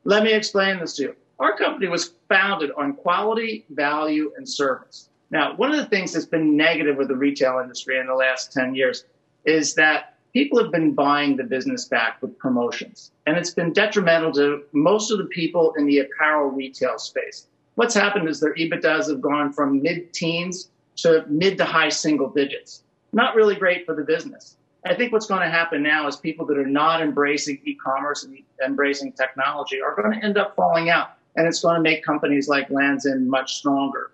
[0.05, 1.15] Let me explain this to you.
[1.39, 5.09] Our company was founded on quality, value, and service.
[5.31, 8.53] Now, one of the things that's been negative with the retail industry in the last
[8.53, 9.05] 10 years
[9.43, 13.11] is that people have been buying the business back with promotions.
[13.25, 17.47] And it's been detrimental to most of the people in the apparel retail space.
[17.75, 22.29] What's happened is their EBITDAs have gone from mid teens to mid to high single
[22.29, 22.83] digits.
[23.11, 24.57] Not really great for the business.
[24.85, 28.37] I think what's going to happen now is people that are not embracing e-commerce and
[28.63, 32.47] embracing technology are going to end up falling out, and it's going to make companies
[32.47, 34.11] like Lands' End much stronger.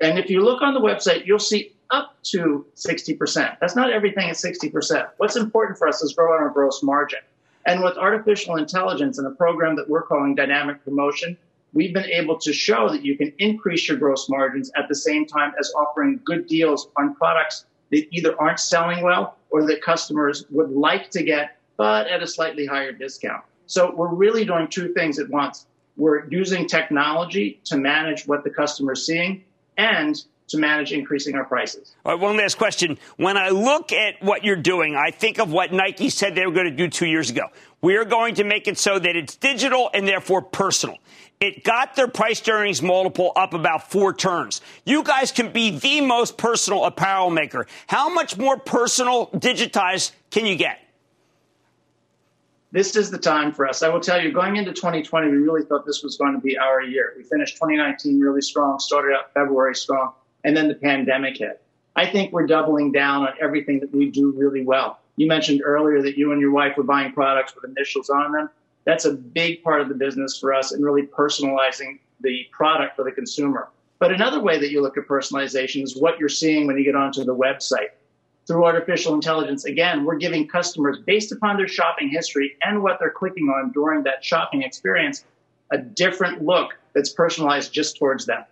[0.00, 3.56] And if you look on the website, you'll see up to 60%.
[3.60, 5.08] That's not everything at 60%.
[5.16, 7.20] What's important for us is growing our gross margin.
[7.66, 11.36] And with artificial intelligence and a program that we're calling dynamic promotion,
[11.72, 15.26] we've been able to show that you can increase your gross margins at the same
[15.26, 20.44] time as offering good deals on products that either aren't selling well or that customers
[20.50, 23.42] would like to get, but at a slightly higher discount.
[23.66, 25.66] So we're really doing two things at once.
[25.98, 29.44] We're using technology to manage what the customer is seeing
[29.76, 30.16] and
[30.48, 31.94] to manage increasing our prices.
[32.06, 32.98] All right, one last question.
[33.16, 36.52] When I look at what you're doing, I think of what Nike said they were
[36.52, 37.48] going to do two years ago.
[37.82, 40.96] We are going to make it so that it's digital and therefore personal.
[41.40, 44.60] It got their price earnings multiple up about four turns.
[44.84, 47.66] You guys can be the most personal apparel maker.
[47.86, 50.80] How much more personal, digitized can you get?
[52.70, 53.82] This is the time for us.
[53.82, 56.58] I will tell you, going into 2020, we really thought this was going to be
[56.58, 57.14] our year.
[57.16, 60.12] We finished 2019 really strong, started out February strong,
[60.44, 61.62] and then the pandemic hit.
[61.96, 65.00] I think we're doubling down on everything that we do really well.
[65.16, 68.50] You mentioned earlier that you and your wife were buying products with initials on them.
[68.84, 73.04] That's a big part of the business for us and really personalizing the product for
[73.04, 73.70] the consumer.
[73.98, 76.94] But another way that you look at personalization is what you're seeing when you get
[76.94, 77.88] onto the website.
[78.48, 83.10] Through artificial intelligence, again, we're giving customers, based upon their shopping history and what they're
[83.10, 85.22] clicking on during that shopping experience,
[85.70, 88.42] a different look that's personalized just towards them.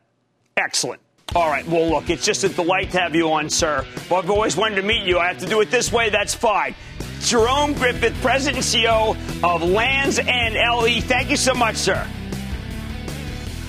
[0.59, 1.01] Excellent.
[1.35, 1.67] All right.
[1.67, 3.87] Well, look, it's just a delight to have you on, sir.
[4.11, 5.19] Well, I've always wanted to meet you.
[5.19, 6.11] I have to do it this way.
[6.11, 6.75] That's fine.
[7.23, 11.01] Jerome Griffith, President and CEO of Lands and LE.
[11.01, 12.07] Thank you so much, sir.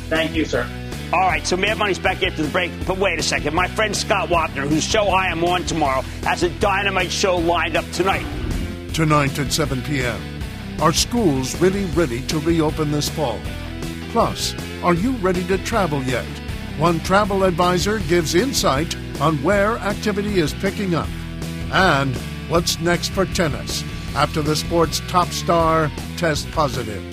[0.09, 0.69] Thank you, sir.
[1.13, 2.71] All right, so Mad Money's back after the break.
[2.85, 3.53] But wait a second.
[3.53, 7.77] My friend Scott Wapner, whose show I am on tomorrow, has a dynamite show lined
[7.77, 8.25] up tonight.
[8.93, 10.21] Tonight at 7 p.m.
[10.81, 13.39] Are schools really ready to reopen this fall?
[14.09, 14.53] Plus,
[14.83, 16.25] are you ready to travel yet?
[16.77, 21.09] One travel advisor gives insight on where activity is picking up.
[21.71, 22.15] And
[22.47, 23.83] What's next for tennis
[24.15, 27.03] after the sport's top star tests positive?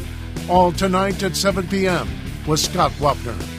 [0.48, 2.08] All tonight at 7 p.m.
[2.46, 3.53] with Scott Wapner.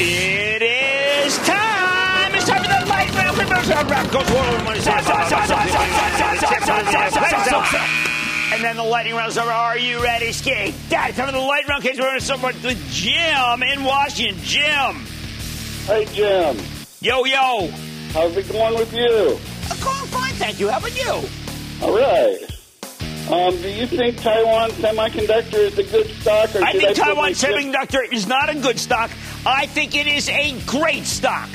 [0.00, 2.34] It is time!
[2.34, 4.10] It's time for the light round!
[4.10, 4.64] Go for one!
[8.52, 9.50] And then the lightning round is over.
[9.50, 10.74] Are you ready, Ski?
[10.88, 14.40] Dad, time for the lightning round case we're going to start with Jim in Washington.
[14.44, 15.06] Jim.
[15.86, 16.58] Hey, Jim.
[17.00, 17.68] Yo, yo.
[18.12, 19.38] How's it going with you?
[19.70, 20.68] I'm going fine, thank you.
[20.68, 21.43] How about you?
[21.82, 22.38] All right.
[23.30, 26.54] Um, do you think Taiwan Semiconductor is a good stock?
[26.54, 29.10] Or I think I Taiwan Semiconductor is not a good stock.
[29.46, 31.48] I think it is a great stock.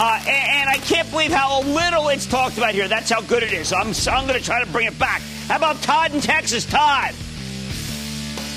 [0.00, 2.88] Uh, and, and, I can't believe how little it's talked about here.
[2.88, 3.72] That's how good it is.
[3.72, 5.20] I'm, I'm going to try to bring it back.
[5.46, 6.64] How about Todd in Texas?
[6.64, 7.14] Todd.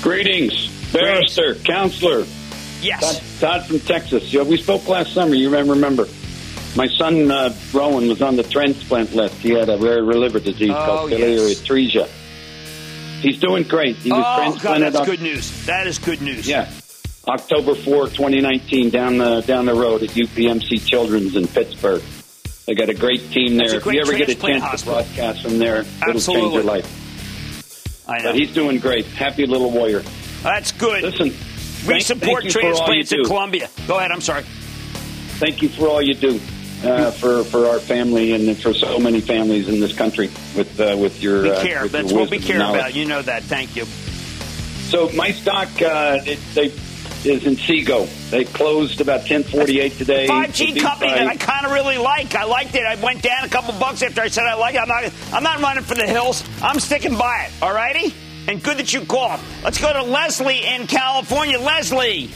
[0.02, 1.66] Greetings, barrister, Greetings.
[1.66, 2.24] counselor.
[2.80, 3.20] Yes.
[3.38, 4.32] Todd, Todd, from Texas.
[4.32, 5.34] Yeah, we spoke last summer.
[5.34, 6.08] You may remember.
[6.76, 9.36] My son uh, Rowan was on the transplant list.
[9.36, 11.60] He had a rare liver disease oh, called biliary yes.
[11.62, 12.06] atresia.
[13.22, 13.96] He's doing great.
[13.96, 14.92] He was oh, transplanted.
[14.92, 15.64] God, that's good news.
[15.64, 16.46] That is good news.
[16.46, 16.70] Yeah.
[17.26, 22.02] October 4, 2019, down the down the road at UPMC Children's in Pittsburgh.
[22.66, 23.80] They got a great team there.
[23.80, 24.98] Great if you ever get a chance hospital.
[24.98, 26.10] to broadcast from there, Absolutely.
[26.10, 28.04] it'll change your life.
[28.08, 28.24] I know.
[28.24, 29.06] But he's doing great.
[29.06, 30.02] Happy little warrior.
[30.42, 31.02] That's good.
[31.02, 31.32] Listen,
[31.88, 33.70] we support transplants in Columbia.
[33.88, 34.12] Go ahead.
[34.12, 34.42] I'm sorry.
[35.38, 36.38] Thank you for all you do
[36.84, 40.96] uh, for for our family and for so many families in this country with uh,
[40.98, 41.42] with your.
[41.42, 41.82] We uh, care.
[41.84, 42.94] with That's what we care about.
[42.94, 43.44] You know that.
[43.44, 43.84] Thank you.
[43.84, 46.72] So my stock, uh, it, they
[47.26, 48.08] is Inseego.
[48.30, 50.26] They closed about 1048 today.
[50.26, 52.34] 5G company that I kind of really like.
[52.34, 52.84] I liked it.
[52.84, 54.78] I went down a couple bucks after I said I like it.
[54.78, 56.44] I'm not, I'm not running for the hills.
[56.62, 57.62] I'm sticking by it.
[57.62, 58.14] All righty?
[58.48, 59.40] And good that you called.
[59.64, 61.58] Let's go to Leslie in California.
[61.58, 62.30] Leslie.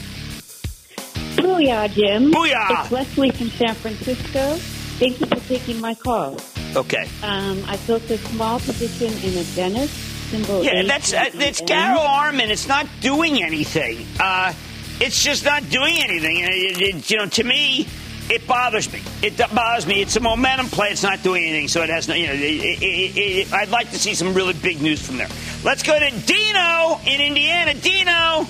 [1.35, 2.31] Booyah, Jim.
[2.31, 2.81] Booyah.
[2.81, 4.55] It's Leslie from San Francisco.
[4.99, 6.37] Thank you for taking my call.
[6.75, 7.09] Okay.
[7.23, 9.93] Um, I built a small position in a dentist.
[10.29, 12.51] Symbol yeah, that's uh, it's Garo Armen.
[12.51, 14.05] It's not doing anything.
[14.17, 14.53] Uh,
[15.01, 16.37] it's just not doing anything.
[16.39, 17.85] It, it, you know, to me,
[18.29, 19.01] it bothers me.
[19.21, 20.01] It bothers me.
[20.01, 20.89] It's a momentum play.
[20.91, 22.13] It's not doing anything, so it has no.
[22.13, 25.27] You know, it, I'd like to see some really big news from there.
[25.65, 27.73] Let's go to Dino in Indiana.
[27.73, 28.47] Dino.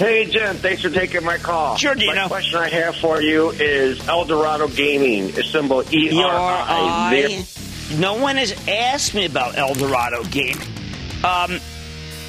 [0.00, 0.56] Hey, Jim.
[0.56, 1.76] Thanks for taking my call.
[1.76, 2.14] Sure, Dino.
[2.14, 7.44] My question I have for you is Eldorado Gaming, symbol E R I.
[7.98, 10.66] No one has asked me about Eldorado Gaming.
[11.22, 11.60] Um,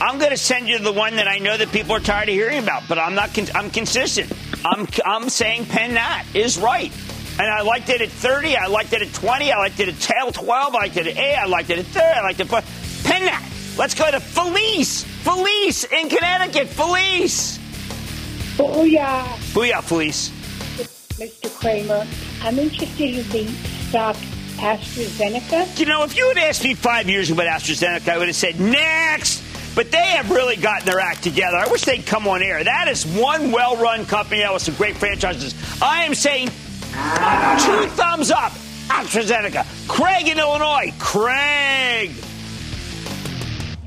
[0.02, 2.36] I'm going to send you the one that I know that people are tired of
[2.36, 3.34] hearing about, but I'm not.
[3.34, 4.30] Con- I'm consistent.
[4.66, 6.92] I'm I'm saying Penn Nat is right,
[7.40, 8.58] and I liked it at 30.
[8.58, 9.50] I liked it at 20.
[9.50, 10.76] I liked it at 12.
[10.76, 11.36] I liked it at 8.
[11.36, 12.06] I liked it at 30.
[12.06, 12.66] I liked it at
[13.06, 13.50] Penn Nat.
[13.78, 15.06] Let's go to Felice.
[15.06, 16.68] Felice in Connecticut.
[16.68, 17.61] Felice.
[18.62, 19.24] Booyah.
[19.54, 20.30] Booyah, Felice.
[21.18, 21.54] Mr.
[21.60, 22.06] Cramer,
[22.42, 23.48] I'm interested in the
[23.90, 24.16] stock
[24.58, 25.80] AstraZeneca.
[25.80, 28.36] You know, if you had asked me five years ago about AstraZeneca, I would have
[28.36, 29.44] said next.
[29.74, 31.56] But they have really gotten their act together.
[31.56, 32.62] I wish they'd come on air.
[32.64, 35.56] That is one well run company that with some great franchises.
[35.82, 38.52] I am saying two thumbs up.
[38.90, 39.66] AstraZeneca.
[39.88, 40.94] Craig in Illinois.
[41.00, 42.12] Craig.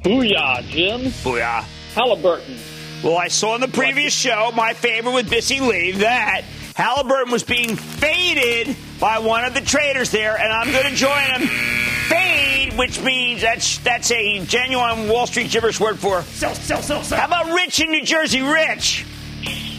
[0.02, 1.02] Booyah, Jim.
[1.22, 1.62] Booyah.
[1.94, 2.58] Halliburton.
[3.04, 6.40] Well, I saw in the previous show, my favorite with Bissy Lee, that
[6.74, 11.20] Halliburton was being faded by one of the traders there, and I'm going to join
[11.20, 11.46] him.
[12.08, 17.02] Fade, which means that's that's a genuine Wall Street gibberish word for sell, sell, sell,
[17.02, 17.18] sell.
[17.20, 18.40] How about Rich in New Jersey?
[18.40, 19.04] Rich.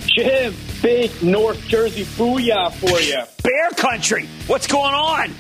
[0.06, 0.54] Jim,
[0.84, 3.24] big North Jersey booyah for you.
[3.42, 4.28] Bear country.
[4.46, 5.32] What's going on?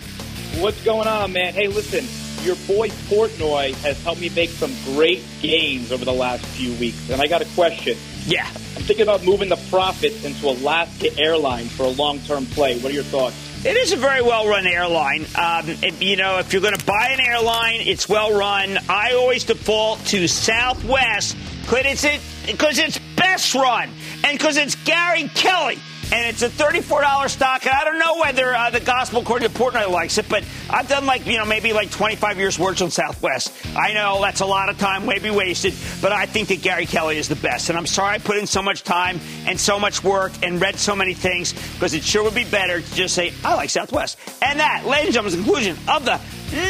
[0.59, 1.53] What's going on, man?
[1.53, 2.03] Hey, listen,
[2.45, 7.09] your boy Portnoy has helped me make some great gains over the last few weeks,
[7.09, 7.97] and I got a question.
[8.27, 8.47] Yeah.
[8.47, 12.77] I'm thinking about moving the profits into Alaska Airlines for a long-term play.
[12.79, 13.35] What are your thoughts?
[13.65, 15.25] It is a very well run airline.
[15.35, 18.77] Um, if, you know, if you're going to buy an airline, it's well run.
[18.87, 23.89] I always default to Southwest because it's, because it's best run
[24.23, 25.79] and because it's Gary Kelly.
[26.11, 27.65] And it's a $34 stock.
[27.65, 30.87] And I don't know whether uh, the gospel according to Portnoy likes it, but I've
[30.87, 33.51] done like, you know, maybe like 25 years worth on Southwest.
[33.75, 37.17] I know that's a lot of time, maybe wasted, but I think that Gary Kelly
[37.17, 37.69] is the best.
[37.69, 40.77] And I'm sorry I put in so much time and so much work and read
[40.77, 44.17] so many things because it sure would be better to just say, I like Southwest.
[44.41, 46.19] And that, ladies and gentlemen, is the conclusion of the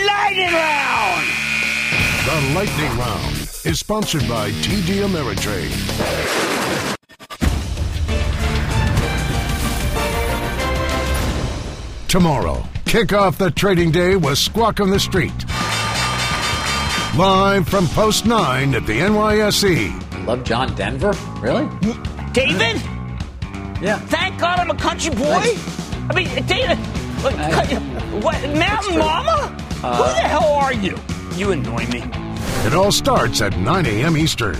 [0.05, 1.27] Lightning Round.
[2.25, 6.64] The Lightning Round is sponsored by TD Ameritrade.
[12.15, 15.33] Tomorrow, kick off the trading day with Squawk on the Street.
[17.17, 20.25] Live from Post 9 at the NYSE.
[20.25, 21.11] Love John Denver?
[21.41, 21.67] Really?
[22.31, 22.81] David?
[23.81, 23.99] Yeah.
[23.99, 25.25] Thank God I'm a country boy.
[25.25, 26.79] I mean, David,
[27.21, 27.33] look,
[28.23, 29.47] what, Mountain Mama?
[29.81, 30.97] Who uh, the hell are you?
[31.35, 32.01] You annoy me.
[32.65, 34.15] It all starts at 9 a.m.
[34.15, 34.55] Eastern.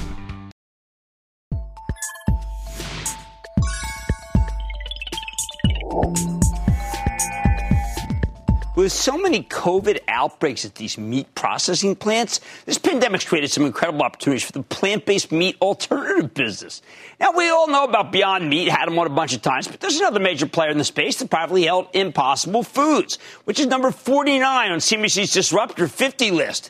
[8.86, 14.04] With so many COVID outbreaks at these meat processing plants, this pandemic's created some incredible
[14.04, 16.84] opportunities for the plant based meat alternative business.
[17.20, 19.80] Now, we all know about Beyond Meat, had them on a bunch of times, but
[19.80, 23.90] there's another major player in the space, the privately held Impossible Foods, which is number
[23.90, 26.70] 49 on CNBC's Disruptor 50 list.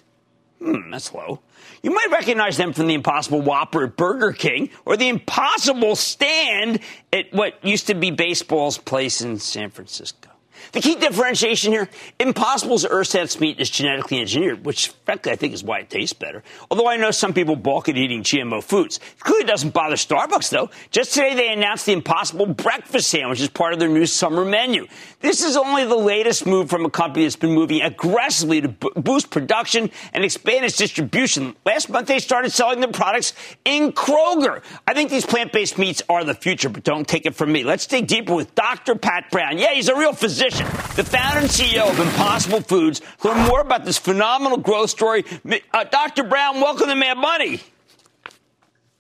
[0.60, 1.42] Hmm, that's low.
[1.84, 6.80] You might recognize them from the Impossible Whopper at Burger King or the Impossible Stand
[7.12, 10.30] at what used to be baseball's place in San Francisco.
[10.76, 11.88] The key differentiation here,
[12.20, 16.44] Impossible's ersatz meat is genetically engineered, which frankly I think is why it tastes better.
[16.70, 18.98] Although I know some people balk at eating GMO foods.
[18.98, 20.70] It clearly doesn't bother Starbucks though.
[20.92, 24.86] Just today they announced the Impossible breakfast sandwich as part of their new summer menu.
[25.22, 28.90] This is only the latest move from a company that's been moving aggressively to b-
[28.98, 31.56] boost production and expand its distribution.
[31.66, 33.32] Last month they started selling their products
[33.64, 34.62] in Kroger.
[34.86, 37.64] I think these plant-based meats are the future, but don't take it from me.
[37.64, 38.96] Let's dig deeper with Dr.
[38.96, 39.58] Pat Brown.
[39.58, 40.65] Yeah, he's a real physician
[40.96, 43.02] the founder and CEO of Impossible Foods.
[43.24, 45.26] Learn more about this phenomenal growth story.
[45.74, 46.24] Uh, Dr.
[46.24, 47.62] Brown, welcome to Mad Money.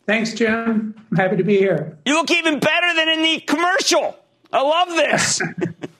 [0.05, 0.93] Thanks, Jim.
[1.11, 1.97] I'm happy to be here.
[2.05, 4.17] You look even better than in the commercial.
[4.53, 5.41] I love this.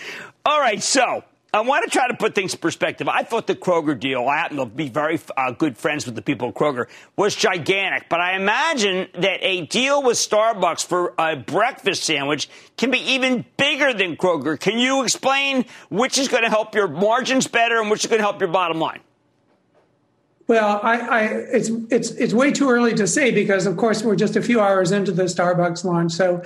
[0.46, 3.08] All right, so I want to try to put things in perspective.
[3.08, 6.22] I thought the Kroger deal, I happen to be very uh, good friends with the
[6.22, 8.08] people at Kroger, was gigantic.
[8.08, 12.48] But I imagine that a deal with Starbucks for a breakfast sandwich
[12.78, 14.58] can be even bigger than Kroger.
[14.58, 18.20] Can you explain which is going to help your margins better and which is going
[18.20, 19.00] to help your bottom line?
[20.46, 24.16] Well, I, I, it's it's it's way too early to say because, of course, we're
[24.16, 26.12] just a few hours into the Starbucks launch.
[26.12, 26.42] So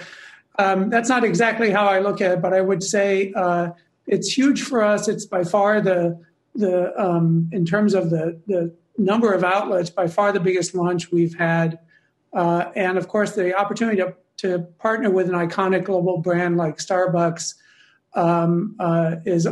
[0.58, 2.42] um, that's not exactly how I look at it.
[2.42, 3.32] But I would say.
[3.32, 3.70] Uh,
[4.06, 5.08] it's huge for us.
[5.08, 6.20] It's by far the
[6.54, 11.12] the um, in terms of the the number of outlets by far the biggest launch
[11.12, 11.78] we've had,
[12.32, 16.76] uh, and of course the opportunity to to partner with an iconic global brand like
[16.76, 17.54] Starbucks
[18.14, 19.48] um, uh, is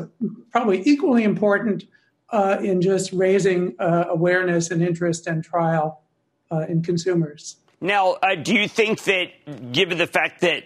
[0.51, 1.85] probably equally important
[2.31, 6.03] uh, in just raising uh, awareness and interest and trial
[6.51, 7.57] uh, in consumers.
[7.81, 10.65] Now, uh, do you think that, given the fact that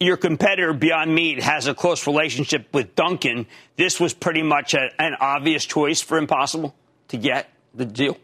[0.00, 3.46] your competitor Beyond Meat has a close relationship with Dunkin'.
[3.76, 6.74] this was pretty much a, an obvious choice for Impossible
[7.08, 8.16] to get the deal?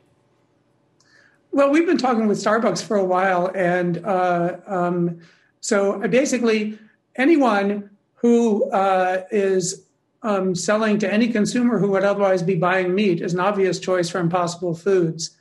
[1.52, 5.20] Well, we've been talking with Starbucks for a while, and uh, um,
[5.60, 6.78] so basically,
[7.14, 9.86] anyone who uh, is
[10.22, 14.08] um, selling to any consumer who would otherwise be buying meat is an obvious choice
[14.08, 15.36] for Impossible Foods.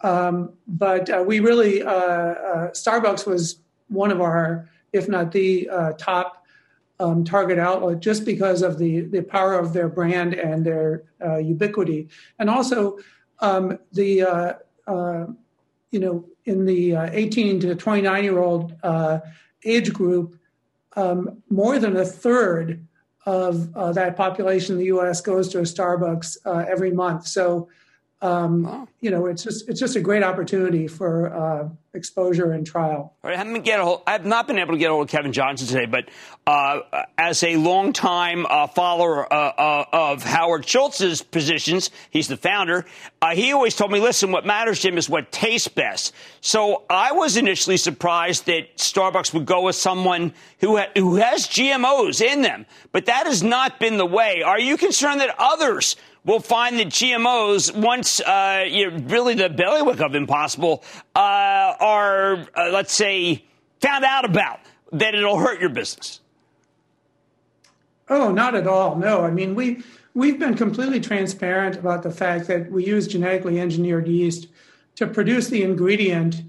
[0.00, 3.58] Um, but uh, we really, uh, uh, Starbucks was
[3.88, 6.46] one of our, if not the uh, top
[7.00, 11.04] um, target outlet, just because of the the power of their brand and their
[11.38, 12.98] ubiquity, and also
[13.40, 14.24] um, the
[15.94, 19.20] you know, in the uh, 18 to 29 year old uh,
[19.64, 20.36] age group,
[20.96, 22.84] um, more than a third
[23.26, 25.20] of uh, that population in the U.S.
[25.20, 27.28] goes to a Starbucks uh, every month.
[27.28, 27.68] So
[28.24, 28.88] um, wow.
[29.02, 33.14] You know, it's just it's just a great opportunity for uh, exposure and trial.
[33.22, 35.30] I haven't get a hold, I've not been able to get a hold of Kevin
[35.30, 36.08] Johnson today, but
[36.46, 42.86] uh, as a longtime uh, follower uh, uh, of Howard Schultz's positions, he's the founder.
[43.20, 47.12] Uh, he always told me, "Listen, what matters, Jim, is what tastes best." So I
[47.12, 52.40] was initially surprised that Starbucks would go with someone who ha- who has GMOs in
[52.40, 54.42] them, but that has not been the way.
[54.42, 55.96] Are you concerned that others?
[56.24, 60.82] Will find that GMOs, once uh, you know, really the bellywick of impossible,
[61.14, 63.44] uh, are, uh, let's say,
[63.80, 64.60] found out about,
[64.92, 66.20] that it'll hurt your business?
[68.08, 68.96] Oh, not at all.
[68.96, 69.82] No, I mean we
[70.14, 74.48] we've been completely transparent about the fact that we use genetically engineered yeast
[74.96, 76.42] to produce the ingredient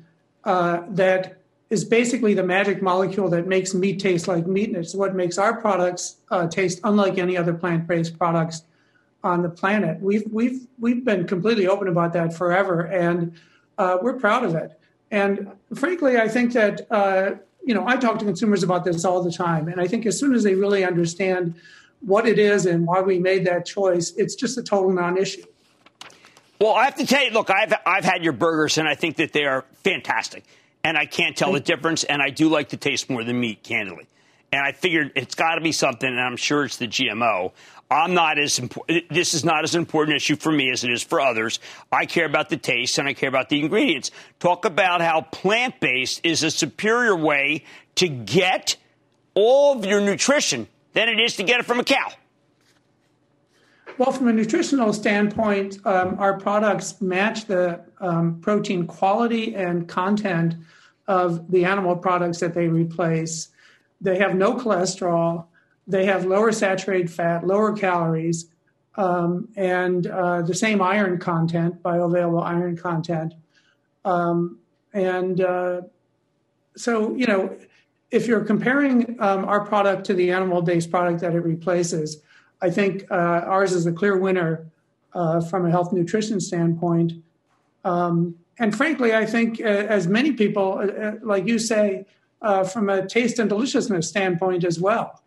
[0.43, 4.67] uh, that is basically the magic molecule that makes meat taste like meat.
[4.67, 8.63] And it's what makes our products uh, taste unlike any other plant-based products
[9.25, 9.99] on the planet.
[9.99, 13.33] We've we've we've been completely open about that forever, and
[13.77, 14.79] uh, we're proud of it.
[15.11, 17.31] And frankly, I think that uh,
[17.65, 20.19] you know I talk to consumers about this all the time, and I think as
[20.19, 21.55] soon as they really understand
[22.01, 25.43] what it is and why we made that choice, it's just a total non-issue.
[26.61, 29.17] Well, I have to tell you, look, I've I've had your burgers, and I think
[29.17, 30.43] that they are fantastic,
[30.83, 33.63] and I can't tell the difference, and I do like the taste more than meat,
[33.63, 34.07] candidly.
[34.53, 37.51] And I figured it's got to be something, and I'm sure it's the GMO.
[37.89, 39.09] I'm not as important.
[39.09, 41.59] This is not as important issue for me as it is for others.
[41.91, 44.11] I care about the taste and I care about the ingredients.
[44.39, 47.63] Talk about how plant based is a superior way
[47.95, 48.77] to get
[49.35, 52.11] all of your nutrition than it is to get it from a cow.
[53.97, 60.55] Well, from a nutritional standpoint, um, our products match the um, protein quality and content
[61.07, 63.49] of the animal products that they replace.
[64.01, 65.45] They have no cholesterol.
[65.87, 68.49] They have lower saturated fat, lower calories,
[68.97, 73.33] um, and uh, the same iron content, bioavailable iron content.
[74.03, 74.59] Um,
[74.93, 75.81] and uh,
[76.75, 77.55] so, you know,
[78.11, 82.21] if you're comparing um, our product to the animal based product that it replaces,
[82.61, 84.65] I think uh, ours is a clear winner
[85.13, 87.13] uh, from a health nutrition standpoint.
[87.83, 92.05] Um, and frankly, I think uh, as many people, uh, like you say,
[92.71, 95.21] from a taste and deliciousness standpoint as well.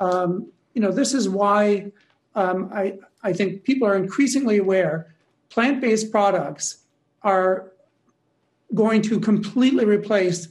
[0.00, 1.92] Um, you know, this is why
[2.34, 5.14] um, I, I think people are increasingly aware
[5.50, 6.78] plant based products
[7.22, 7.72] are
[8.74, 10.48] going to completely replace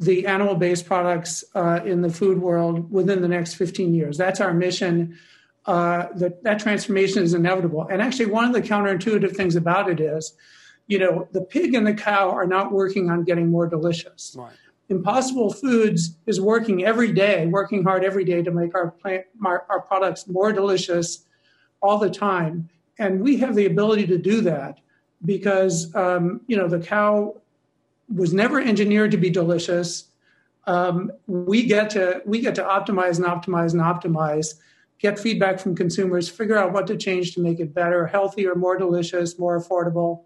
[0.00, 4.16] the animal based products uh, in the food world within the next 15 years.
[4.16, 5.18] That's our mission.
[5.66, 7.86] Uh, that, that transformation is inevitable.
[7.90, 10.32] And actually, one of the counterintuitive things about it is,
[10.86, 14.36] you know, the pig and the cow are not working on getting more delicious.
[14.38, 14.52] Right.
[14.88, 19.66] Impossible Foods is working every day, working hard every day to make our plant, our,
[19.68, 21.24] our products more delicious
[21.82, 22.68] all the time.
[22.98, 24.78] And we have the ability to do that
[25.24, 27.36] because, um, you know, the cow
[28.14, 30.04] was never engineered to be delicious.
[30.66, 34.54] Um, we get to we get to optimize and optimize and optimize,
[34.98, 38.76] get feedback from consumers, figure out what to change to make it better, healthier, more
[38.76, 40.22] delicious, more affordable.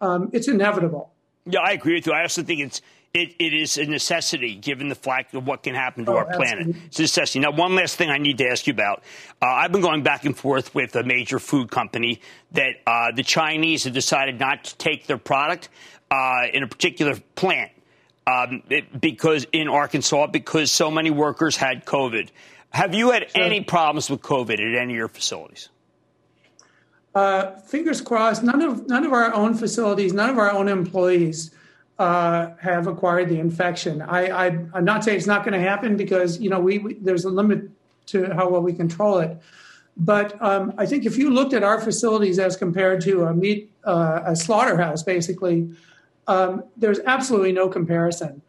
[0.00, 1.12] Um, it's inevitable.
[1.46, 2.12] Yeah, I agree with you.
[2.12, 2.80] I also think it's
[3.14, 6.28] it, it is a necessity given the fact of what can happen to oh, our
[6.28, 6.64] absolutely.
[6.64, 6.82] planet.
[6.86, 7.38] It's a necessity.
[7.40, 9.02] Now, one last thing I need to ask you about.
[9.40, 12.20] Uh, I've been going back and forth with a major food company
[12.52, 15.68] that uh, the Chinese have decided not to take their product
[16.10, 17.72] uh, in a particular plant
[18.26, 22.28] um, it, because in Arkansas because so many workers had COVID.
[22.70, 23.42] Have you had sure.
[23.42, 25.70] any problems with COVID at any of your facilities?
[27.14, 28.44] Uh, fingers crossed.
[28.44, 31.50] None of none of our own facilities, none of our own employees
[31.98, 34.02] uh, have acquired the infection.
[34.02, 36.94] I, I, am not saying it's not going to happen because you know we, we,
[36.94, 37.68] there's a limit
[38.06, 39.36] to how well we control it.
[39.96, 43.72] But um, I think if you looked at our facilities as compared to a meat
[43.84, 45.70] uh, a slaughterhouse, basically,
[46.28, 48.42] um, there's absolutely no comparison.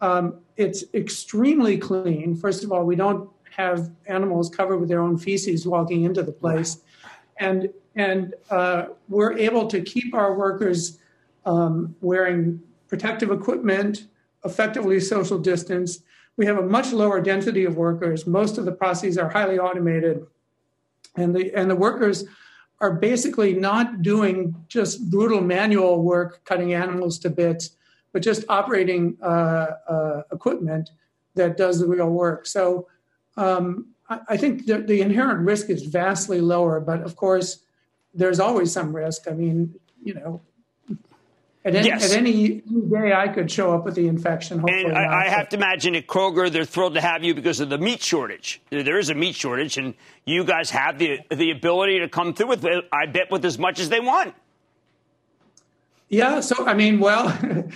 [0.00, 2.34] Um, it's extremely clean.
[2.34, 6.32] First of all, we don't have animals covered with their own feces walking into the
[6.32, 6.80] place,
[7.38, 10.98] and and uh, we're able to keep our workers
[11.44, 12.62] um, wearing
[12.94, 14.06] protective equipment,
[14.44, 15.98] effectively social distance.
[16.36, 18.24] We have a much lower density of workers.
[18.24, 20.24] Most of the processes are highly automated,
[21.16, 22.24] and the and the workers
[22.80, 27.70] are basically not doing just brutal manual work, cutting animals to bits,
[28.12, 30.90] but just operating uh, uh, equipment
[31.34, 32.46] that does the real work.
[32.46, 32.86] So
[33.36, 37.64] um, I, I, think the, the inherent risk is vastly lower, but of course,
[38.12, 39.26] there's always some risk.
[39.28, 40.42] I mean, you know,
[41.66, 42.12] at any, yes.
[42.12, 42.60] at any
[42.90, 44.58] day, I could show up with the infection.
[44.58, 47.58] Hopefully and I, I have to imagine at Kroger, they're thrilled to have you because
[47.58, 48.60] of the meat shortage.
[48.68, 49.94] There is a meat shortage, and
[50.26, 52.84] you guys have the the ability to come through with it.
[52.92, 54.34] I bet with as much as they want.
[56.10, 56.40] Yeah.
[56.40, 57.36] So I mean, well.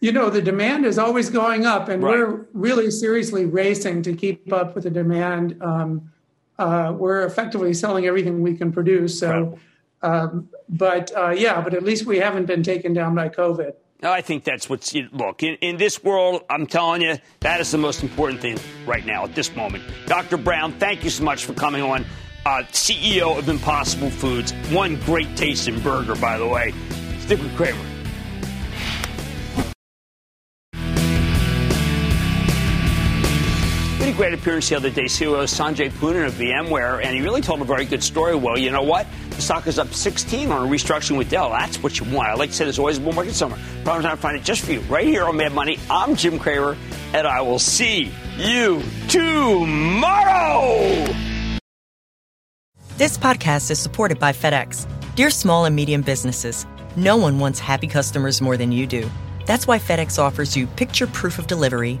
[0.00, 2.18] you know the demand is always going up and right.
[2.18, 6.12] we're really seriously racing to keep up with the demand um,
[6.58, 9.58] uh, we're effectively selling everything we can produce so right.
[10.04, 13.72] Um, but uh, yeah, but at least we haven't been taken down by COVID.
[14.02, 16.42] I think that's what's look in, in, this world.
[16.50, 19.82] I'm telling you, that is the most important thing right now at this moment.
[20.04, 20.36] Dr.
[20.36, 22.04] Brown, thank you so much for coming on.
[22.44, 26.74] Uh, CEO of Impossible Foods, one great tasting burger, by the way.
[27.20, 27.78] Stick with Cramer.
[33.96, 35.04] Pretty great appearance the other day.
[35.04, 38.34] CEO Sanjay Poonen of VMware, and he really told a very good story.
[38.34, 39.06] Well, you know what?
[39.38, 41.50] Stock is up 16 on a restructuring with Dell.
[41.50, 42.28] That's what you want.
[42.28, 43.60] I like to say there's always a bull market somewhere.
[43.82, 45.78] Problem time to find it just for you right here on Mad Money.
[45.90, 46.76] I'm Jim Cramer,
[47.12, 51.06] and I will see you tomorrow.
[52.96, 54.86] This podcast is supported by FedEx.
[55.16, 56.64] Dear small and medium businesses,
[56.96, 59.10] no one wants happy customers more than you do.
[59.46, 62.00] That's why FedEx offers you picture proof of delivery,